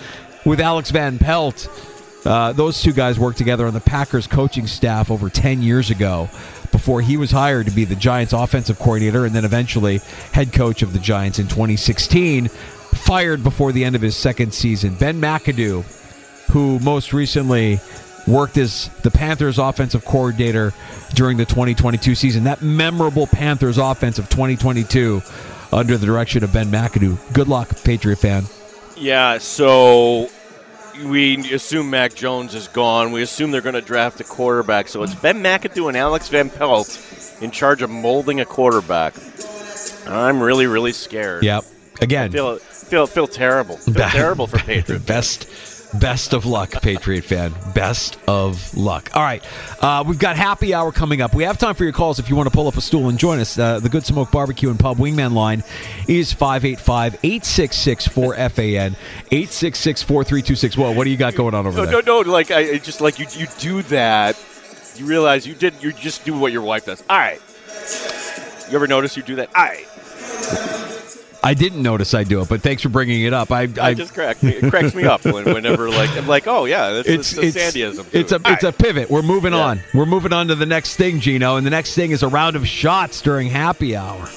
with 0.45 0.61
Alex 0.61 0.91
Van 0.91 1.19
Pelt. 1.19 1.69
Uh, 2.25 2.53
those 2.53 2.83
two 2.83 2.93
guys 2.93 3.19
worked 3.19 3.39
together 3.39 3.67
on 3.67 3.75
the 3.75 3.81
Packers 3.81 4.27
coaching 4.27 4.67
staff 4.67 5.11
over 5.11 5.31
10 5.31 5.63
years 5.63 5.91
ago 5.91 6.29
before 6.73 7.01
he 7.01 7.17
was 7.17 7.31
hired 7.31 7.67
to 7.67 7.73
be 7.73 7.85
the 7.85 7.95
Giants 7.95 8.33
offensive 8.33 8.79
coordinator 8.79 9.25
and 9.25 9.35
then 9.35 9.45
eventually 9.45 9.99
head 10.33 10.53
coach 10.53 10.83
of 10.83 10.93
the 10.93 10.99
Giants 10.99 11.39
in 11.39 11.47
2016. 11.47 12.49
Fired 12.49 13.45
before 13.45 13.73
the 13.73 13.85
end 13.85 13.95
of 13.95 14.03
his 14.03 14.17
second 14.17 14.53
season. 14.53 14.95
Ben 14.95 15.21
McAdoo, 15.21 15.85
who 16.51 16.79
most 16.81 17.13
recently 17.13 17.81
worked 18.29 18.57
as 18.57 18.91
the 19.03 19.11
Panthers 19.11 19.59
offensive 19.59 20.05
coordinator 20.05 20.73
during 21.15 21.37
the 21.37 21.45
2022 21.45 22.15
season. 22.15 22.45
That 22.45 22.63
memorable 22.63 23.27
Panthers 23.27 23.79
offense 23.79 24.19
of 24.19 24.29
2022 24.29 25.23
under 25.73 25.97
the 25.97 26.07
direction 26.07 26.45
of 26.45 26.53
Ben 26.53 26.69
McAdoo. 26.69 27.19
Good 27.33 27.49
luck, 27.49 27.71
Patriot 27.85 28.17
fan. 28.17 28.45
Yeah, 28.97 29.39
so 29.39 30.29
we 31.05 31.53
assume 31.53 31.91
Mac 31.91 32.15
Jones 32.15 32.55
is 32.55 32.69
gone. 32.69 33.13
We 33.13 33.23
assume 33.23 33.51
they're 33.51 33.61
going 33.61 33.75
to 33.75 33.81
draft 33.81 34.21
a 34.21 34.25
quarterback. 34.25 34.89
So 34.89 35.03
it's 35.03 35.15
Ben 35.15 35.43
McAdoo 35.43 35.89
and 35.89 35.97
Alex 35.97 36.29
Van 36.29 36.51
Pelt 36.51 37.01
in 37.41 37.51
charge 37.51 37.83
of 37.83 37.91
molding 37.91 38.41
a 38.41 38.45
quarterback. 38.45 39.15
I'm 40.07 40.43
really, 40.43 40.67
really 40.67 40.93
scared. 40.93 41.45
Yep. 41.45 41.65
Again, 42.01 42.31
I 42.31 42.33
feel 42.33 42.57
feel 42.59 43.07
feel 43.07 43.27
terrible. 43.27 43.77
Feel 43.77 43.95
terrible 44.11 44.47
for 44.47 44.59
Patriots. 44.59 45.05
Best 45.05 45.45
best 45.95 46.33
of 46.33 46.47
luck, 46.47 46.71
Patriot 46.83 47.25
fan. 47.25 47.53
Best 47.75 48.19
of 48.29 48.77
luck. 48.77 49.11
All 49.15 49.23
right, 49.23 49.43
uh, 49.81 50.05
we've 50.07 50.19
got 50.19 50.37
happy 50.37 50.75
hour 50.75 50.93
coming 50.93 51.21
up. 51.21 51.35
We 51.35 51.45
have 51.45 51.59
time 51.59 51.75
for 51.75 51.85
your 51.85 51.93
calls 51.93 52.19
if 52.19 52.29
you 52.29 52.37
want 52.37 52.49
to 52.49 52.55
pull 52.55 52.69
up 52.69 52.77
a 52.77 52.81
stool 52.81 53.09
and 53.09 53.19
join 53.19 53.39
us. 53.41 53.59
Uh, 53.59 53.81
the 53.81 53.89
Good 53.89 54.05
Smoke 54.05 54.31
Barbecue 54.31 54.71
and 54.71 54.79
Pub 54.79 54.99
Wingman 54.99 55.33
line 55.33 55.65
is 56.07 56.33
585-866-4FAN, 56.35 58.95
866-4326. 59.31 60.77
Whoa, 60.77 60.93
what 60.93 61.05
do 61.05 61.11
you 61.11 61.17
got 61.17 61.35
going 61.35 61.55
on 61.55 61.67
over 61.67 61.77
No, 61.79 61.87
there? 61.87 62.03
no, 62.03 62.23
no. 62.23 62.31
Like 62.31 62.51
I 62.51 62.73
I 62.75 62.79
just 62.79 63.01
like 63.01 63.19
you. 63.19 63.27
You 63.33 63.47
do 63.59 63.83
that. 63.83 64.39
You 64.97 65.07
realize 65.07 65.47
you 65.47 65.55
did. 65.55 65.75
You 65.81 65.93
just 65.93 66.25
do 66.25 66.37
what 66.39 66.53
your 66.53 66.63
wife 66.63 66.87
does. 66.87 67.03
All 67.09 67.19
right. 67.19 67.41
You 68.71 68.77
ever 68.77 68.87
notice 68.87 69.17
you 69.17 69.23
do 69.23 69.37
that? 69.37 69.49
All 69.55 69.65
right. 69.65 70.78
I 71.43 71.55
didn't 71.55 71.83
notice 71.83 72.15
I 72.15 72.25
do 72.25 72.41
it, 72.41 72.49
but 72.49 72.63
thanks 72.63 72.83
for 72.83 72.89
bringing 72.89 73.23
it 73.23 73.33
up. 73.33 73.53
I, 73.53 73.63
I 73.63 73.69
I 73.81 73.95
just 73.95 74.15
crack 74.15 74.43
me. 74.43 74.53
It 74.53 74.71
cracks 74.71 74.95
me 74.95 75.05
up 75.05 75.25
when, 75.25 75.45
whenever 75.45 75.89
like 75.89 76.11
I'm 76.17 76.27
like, 76.27 76.47
oh 76.47 76.65
yeah, 76.65 76.91
that's, 76.91 77.09
it's 77.09 77.33
that's 77.33 77.55
the 77.55 77.61
it's 77.61 77.77
Sandyism. 77.77 78.07
it's 78.13 78.33
a 78.33 78.37
All 78.45 78.53
it's 78.53 78.65
a 78.65 78.73
pivot. 78.73 79.09
We're 79.11 79.23
moving 79.23 79.55
on. 79.55 79.81
We're 79.95 80.07
moving 80.07 80.33
on 80.33 80.49
to 80.49 80.55
the 80.55 80.67
next 80.67 80.97
thing, 80.97 81.21
Gino, 81.21 81.57
and 81.57 81.67
the 81.67 81.71
next 81.71 81.95
thing 81.95 82.11
is 82.11 82.23
a 82.23 82.29
round 82.29 82.57
of 82.57 82.67
shots 82.67 83.23
during 83.23 83.49
happy 83.49 83.95
hour. 83.95 84.29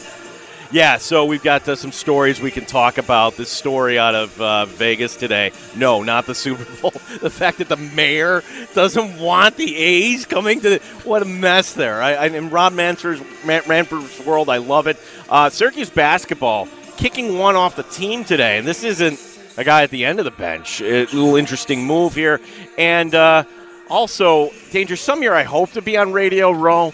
Yeah, 0.74 1.00
so 1.00 1.26
we've 1.26 1.44
got 1.44 1.68
uh, 1.68 1.76
some 1.76 1.92
stories 1.92 2.40
we 2.40 2.50
can 2.50 2.66
talk 2.66 2.98
about. 2.98 3.36
This 3.36 3.50
story 3.50 4.00
out 4.00 4.16
of 4.16 4.40
uh, 4.40 4.66
Vegas 4.68 5.18
today. 5.18 5.52
No, 5.76 6.02
not 6.02 6.28
the 6.28 6.36
Super 6.36 6.64
Bowl. 6.82 6.92
the 7.20 7.30
fact 7.30 7.58
that 7.58 7.68
the 7.68 7.76
mayor 7.76 8.42
doesn't 8.74 9.20
want 9.20 9.58
the 9.58 9.76
A's 9.76 10.26
coming 10.26 10.62
to 10.62 10.70
the. 10.70 10.78
What 11.04 11.24
a 11.24 11.26
mess 11.26 11.74
there. 11.74 12.02
I, 12.02 12.14
I, 12.14 12.26
in 12.28 12.50
Rob 12.50 12.72
Manfred's, 12.72 13.22
Man, 13.44 13.64
Manfred's 13.68 14.26
world, 14.26 14.48
I 14.48 14.58
love 14.58 14.88
it. 14.88 14.98
Uh, 15.28 15.50
Syracuse 15.50 15.90
basketball 15.90 16.70
kicking 17.02 17.40
one 17.40 17.56
off 17.56 17.76
the 17.76 17.84
team 17.84 18.24
today. 18.24 18.60
And 18.60 18.68
this 18.68 18.84
isn't 18.84 19.20
a 19.58 19.64
guy 19.64 19.82
at 19.82 19.90
the 19.90 20.06
end 20.06 20.20
of 20.20 20.26
the 20.26 20.32
bench. 20.32 20.82
A 20.82 21.06
little 21.06 21.36
interesting 21.36 21.84
move 21.84 22.14
here. 22.14 22.40
And 22.78 23.16
uh, 23.16 23.44
also, 23.90 24.52
Danger, 24.70 24.96
some 24.96 25.24
year 25.24 25.34
I 25.34 25.42
hope 25.42 25.72
to 25.72 25.82
be 25.82 25.98
on 25.98 26.14
Radio 26.14 26.52
Row. 26.52 26.94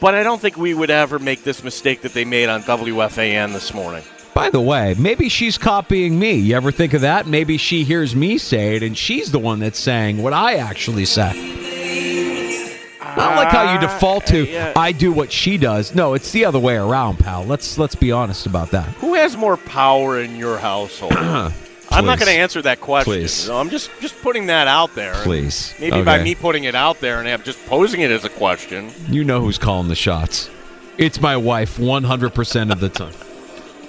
But 0.00 0.16
I 0.16 0.24
don't 0.24 0.40
think 0.40 0.56
we 0.56 0.74
would 0.74 0.90
ever 0.90 1.20
make 1.20 1.44
this 1.44 1.62
mistake 1.62 2.02
that 2.02 2.12
they 2.12 2.24
made 2.24 2.48
on 2.48 2.62
WFAN 2.62 3.52
this 3.52 3.72
morning. 3.72 4.02
By 4.34 4.50
the 4.50 4.60
way, 4.60 4.96
maybe 4.98 5.28
she's 5.28 5.56
copying 5.56 6.18
me. 6.18 6.32
You 6.32 6.56
ever 6.56 6.72
think 6.72 6.92
of 6.92 7.02
that? 7.02 7.28
Maybe 7.28 7.56
she 7.56 7.84
hears 7.84 8.16
me 8.16 8.36
say 8.38 8.74
it, 8.74 8.82
and 8.82 8.98
she's 8.98 9.30
the 9.30 9.38
one 9.38 9.60
that's 9.60 9.78
saying 9.78 10.20
what 10.20 10.32
I 10.32 10.56
actually 10.56 11.04
say. 11.04 11.73
Not 13.16 13.36
like 13.36 13.48
how 13.48 13.72
you 13.74 13.80
default 13.80 14.26
to 14.26 14.44
yeah. 14.46 14.72
I 14.76 14.92
do 14.92 15.12
what 15.12 15.32
she 15.32 15.58
does. 15.58 15.94
No, 15.94 16.14
it's 16.14 16.32
the 16.32 16.44
other 16.44 16.58
way 16.58 16.76
around, 16.76 17.18
pal. 17.18 17.44
Let's 17.44 17.78
let's 17.78 17.94
be 17.94 18.12
honest 18.12 18.46
about 18.46 18.70
that. 18.70 18.88
Who 18.96 19.14
has 19.14 19.36
more 19.36 19.56
power 19.56 20.20
in 20.20 20.36
your 20.36 20.58
household? 20.58 21.12
I'm 21.90 22.06
not 22.06 22.18
going 22.18 22.32
to 22.32 22.38
answer 22.38 22.60
that 22.62 22.80
question. 22.80 23.12
Please. 23.12 23.48
No, 23.48 23.58
I'm 23.58 23.70
just 23.70 23.90
just 24.00 24.20
putting 24.20 24.46
that 24.46 24.66
out 24.66 24.94
there. 24.94 25.14
Please. 25.22 25.74
Maybe 25.78 26.02
by 26.02 26.22
me 26.22 26.34
putting 26.34 26.64
it 26.64 26.74
out 26.74 27.00
there 27.00 27.18
and 27.18 27.28
have- 27.28 27.44
just 27.44 27.64
posing 27.66 28.00
it 28.00 28.10
as 28.10 28.24
a 28.24 28.30
question. 28.30 28.90
You 29.08 29.24
know 29.24 29.40
who's 29.40 29.58
calling 29.58 29.88
the 29.88 29.94
shots. 29.94 30.50
It's 30.96 31.20
my 31.20 31.36
wife 31.36 31.76
100% 31.76 32.72
of 32.72 32.80
the 32.80 32.88
time. 32.88 33.14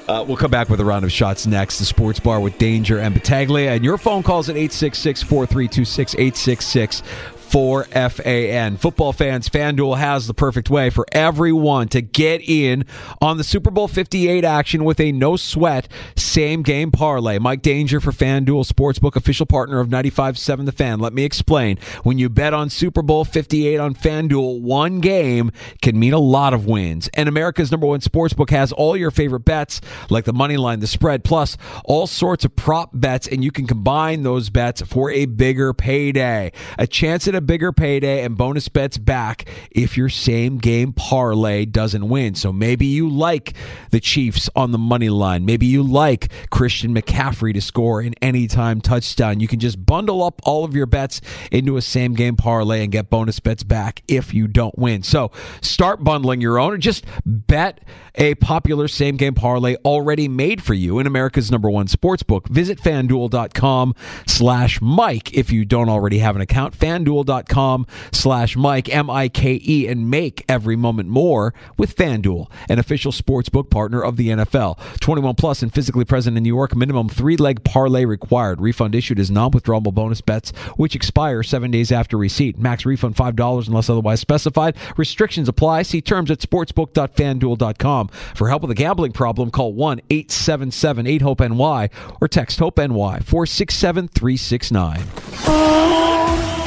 Uh, 0.07 0.23
we'll 0.27 0.38
come 0.38 0.51
back 0.51 0.69
with 0.69 0.79
a 0.79 0.85
round 0.85 1.03
of 1.03 1.11
shots 1.11 1.47
next. 1.47 1.79
The 1.79 1.85
Sports 1.85 2.19
Bar 2.19 2.39
with 2.39 2.57
Danger 2.59 2.99
and 2.99 3.13
Battaglia. 3.13 3.71
And 3.71 3.83
your 3.83 3.97
phone 3.97 4.21
calls 4.21 4.49
at 4.49 4.55
866 4.55 5.23
4326 5.23 6.13
866 6.13 7.03
4FAN. 7.49 8.77
Football 8.79 9.13
fans, 9.13 9.47
FanDuel 9.47 9.97
has 9.97 10.27
the 10.27 10.34
perfect 10.34 10.69
way 10.69 10.89
for 10.89 11.05
everyone 11.12 11.88
to 11.89 12.01
get 12.01 12.41
in 12.47 12.86
on 13.21 13.38
the 13.38 13.43
Super 13.43 13.71
Bowl 13.71 13.88
58 13.88 14.43
action 14.43 14.84
with 14.84 14.99
a 14.99 15.12
no 15.12 15.36
sweat 15.36 15.88
same 16.15 16.63
game 16.63 16.91
parlay. 16.91 17.39
Mike 17.39 17.62
Danger 17.62 17.99
for 17.99 18.12
FanDuel 18.12 18.69
Sportsbook, 18.69 19.15
official 19.15 19.45
partner 19.45 19.79
of 19.79 19.88
95.7 19.88 20.65
The 20.65 20.71
Fan. 20.71 20.99
Let 20.99 21.13
me 21.13 21.23
explain. 21.23 21.77
When 22.03 22.17
you 22.17 22.29
bet 22.29 22.53
on 22.53 22.69
Super 22.69 23.01
Bowl 23.01 23.23
58 23.23 23.79
on 23.79 23.93
FanDuel, 23.93 24.62
one 24.62 24.99
game 24.99 25.51
can 25.81 25.99
mean 25.99 26.13
a 26.13 26.19
lot 26.19 26.53
of 26.53 26.65
wins. 26.65 27.10
And 27.13 27.29
America's 27.29 27.71
number 27.71 27.88
one 27.88 28.01
sportsbook 28.01 28.49
has 28.49 28.71
all 28.71 28.97
your 28.97 29.12
favorite 29.12 29.45
bets, 29.45 29.81
like 30.10 30.25
the 30.25 30.34
money 30.34 30.58
line, 30.58 30.79
the 30.79 30.88
spread, 30.88 31.23
plus 31.23 31.58
all 31.86 32.08
sorts 32.08 32.43
of 32.43 32.55
prop 32.55 32.89
bets, 32.93 33.27
and 33.27 33.43
you 33.43 33.51
can 33.51 33.67
combine 33.67 34.23
those 34.23 34.49
bets 34.49 34.81
for 34.81 35.12
a 35.12 35.25
bigger 35.25 35.73
payday. 35.73 36.51
A 36.77 36.88
chance 36.88 37.27
at 37.27 37.35
a 37.36 37.41
bigger 37.41 37.71
payday 37.71 38.24
and 38.24 38.38
bonus 38.38 38.69
bets 38.69 38.98
back 38.98 39.45
if 39.71 39.98
your 39.98 40.10
same 40.10 40.58
game 40.58 40.93
parlay 40.93 41.65
doesn't 41.65 42.08
win. 42.08 42.36
So 42.36 42.52
maybe 42.52 42.86
you 42.86 43.10
like 43.10 43.54
the 43.91 44.00
Chiefs 44.00 44.50
on 44.56 44.71
the 44.71 44.78
money 44.78 45.10
line. 45.10 45.45
Maybe 45.45 45.65
you 45.65 45.84
like 45.84 46.32
Christian 46.50 46.93
McCaffrey 46.93 47.54
to 47.54 47.62
score 47.62 48.02
an 48.02 48.13
anytime 48.21 48.82
touchdown. 48.82 49.39
You 49.39 49.48
can 49.48 49.60
just 49.60 49.86
bundle 49.86 50.24
up 50.24 50.41
all 50.43 50.63
of 50.63 50.76
your 50.76 50.86
bets 50.86 51.21
into 51.52 51.78
a 51.78 51.82
same 51.82 52.13
game 52.13 52.36
parlay 52.36 52.84
and 52.84 52.91
get 52.91 53.10
bonus 53.10 53.39
bets 53.39 53.63
back 53.63 54.02
if 54.08 54.34
you 54.34 54.48
don't 54.48 54.78
win. 54.78 55.04
So 55.04 55.32
start 55.62 56.04
bundling 56.04 56.41
your 56.41 56.60
own 56.60 56.74
or 56.74 56.78
just 56.78 57.06
bet 57.26 57.82
a 58.15 58.36
popular 58.36 58.88
same 58.88 59.17
game 59.17 59.34
parlay 59.34 59.76
already 59.84 60.28
made 60.28 60.63
for 60.63 60.74
you 60.74 61.00
in 61.00 61.08
America's 61.08 61.52
number 61.52 61.69
one 61.69 61.88
sports 61.88 62.24
book. 62.24 62.48
Visit 62.48 62.80
fanduel.com 62.80 63.95
slash 64.28 64.82
Mike 64.82 65.34
if 65.34 65.52
you 65.52 65.65
don't 65.65 65.89
already 65.89 66.19
have 66.19 66.36
an 66.36 66.41
account. 66.41 66.76
Fanduel.com 67.25 67.88
slash 68.11 68.55
Mike, 68.55 68.93
M 68.93 69.09
I 69.09 69.29
K 69.29 69.59
E, 69.63 69.88
and 69.88 70.09
make 70.09 70.43
every 70.47 70.75
moment 70.75 71.09
more 71.09 71.53
with 71.77 71.95
Fanduel, 71.95 72.49
an 72.69 72.79
official 72.79 73.11
sports 73.11 73.49
book 73.49 73.69
partner 73.69 74.01
of 74.01 74.17
the 74.17 74.29
NFL. 74.29 74.77
21 74.99 75.35
plus 75.35 75.61
and 75.61 75.73
physically 75.73 76.05
present 76.05 76.38
in 76.38 76.43
New 76.43 76.53
York, 76.53 76.75
minimum 76.75 77.09
three 77.09 77.38
leg 77.38 77.63
parlay 77.63 78.05
required. 78.05 78.61
Refund 78.61 78.95
issued 78.95 79.19
as 79.19 79.31
non 79.31 79.51
withdrawable 79.51 79.93
bonus 79.93 80.21
bets, 80.21 80.51
which 80.77 80.95
expire 80.95 81.43
seven 81.43 81.71
days 81.71 81.91
after 81.91 82.17
receipt. 82.17 82.57
Max 82.57 82.85
refund 82.85 83.15
$5 83.15 83.67
unless 83.67 83.89
otherwise 83.89 84.19
specified. 84.19 84.75
Restrictions 84.97 85.49
apply. 85.49 85.83
See 85.83 86.01
terms 86.01 86.31
at 86.31 86.39
sportsbook.fanduel.com. 86.39 88.07
For 88.07 88.49
help 88.49 88.61
with 88.61 88.71
a 88.71 88.75
gambling 88.75 89.11
problem, 89.11 89.51
call 89.51 89.73
1 89.73 90.01
877 90.09 91.07
8 91.07 91.21
HOPE 91.21 91.39
NY 91.41 91.89
or 92.21 92.27
text 92.27 92.59
HOPE 92.59 92.77
NY 92.77 93.19
467 93.19 94.07
369. 94.09 95.85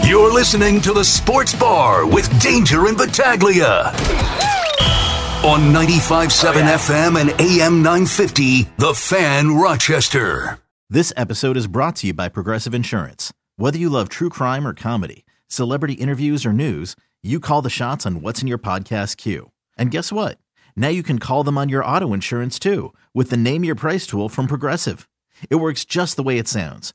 You're 0.08 0.32
listening 0.32 0.80
to 0.80 0.94
the 0.94 1.04
Sports 1.04 1.54
Bar 1.54 2.06
with 2.06 2.30
Danger 2.40 2.86
and 2.86 2.96
Battaglia. 2.96 3.92
On 5.44 5.60
95.7 5.70 6.62
FM 6.62 7.20
and 7.20 7.38
AM 7.38 7.82
950, 7.82 8.62
The 8.78 8.94
Fan 8.94 9.54
Rochester. 9.54 10.60
This 10.88 11.12
episode 11.14 11.58
is 11.58 11.66
brought 11.66 11.96
to 11.96 12.06
you 12.06 12.14
by 12.14 12.30
Progressive 12.30 12.72
Insurance. 12.72 13.34
Whether 13.56 13.76
you 13.76 13.90
love 13.90 14.08
true 14.08 14.30
crime 14.30 14.66
or 14.66 14.72
comedy, 14.72 15.26
celebrity 15.46 15.92
interviews 15.92 16.46
or 16.46 16.54
news, 16.54 16.96
you 17.22 17.38
call 17.38 17.60
the 17.60 17.68
shots 17.68 18.06
on 18.06 18.22
what's 18.22 18.40
in 18.40 18.48
your 18.48 18.56
podcast 18.56 19.18
queue. 19.18 19.50
And 19.76 19.90
guess 19.90 20.10
what? 20.10 20.38
Now 20.74 20.88
you 20.88 21.02
can 21.02 21.18
call 21.18 21.44
them 21.44 21.58
on 21.58 21.68
your 21.68 21.84
auto 21.84 22.14
insurance 22.14 22.58
too 22.58 22.94
with 23.12 23.28
the 23.28 23.36
Name 23.36 23.62
Your 23.62 23.74
Price 23.74 24.06
tool 24.06 24.30
from 24.30 24.46
Progressive. 24.46 25.06
It 25.50 25.56
works 25.56 25.84
just 25.84 26.16
the 26.16 26.22
way 26.22 26.38
it 26.38 26.48
sounds. 26.48 26.94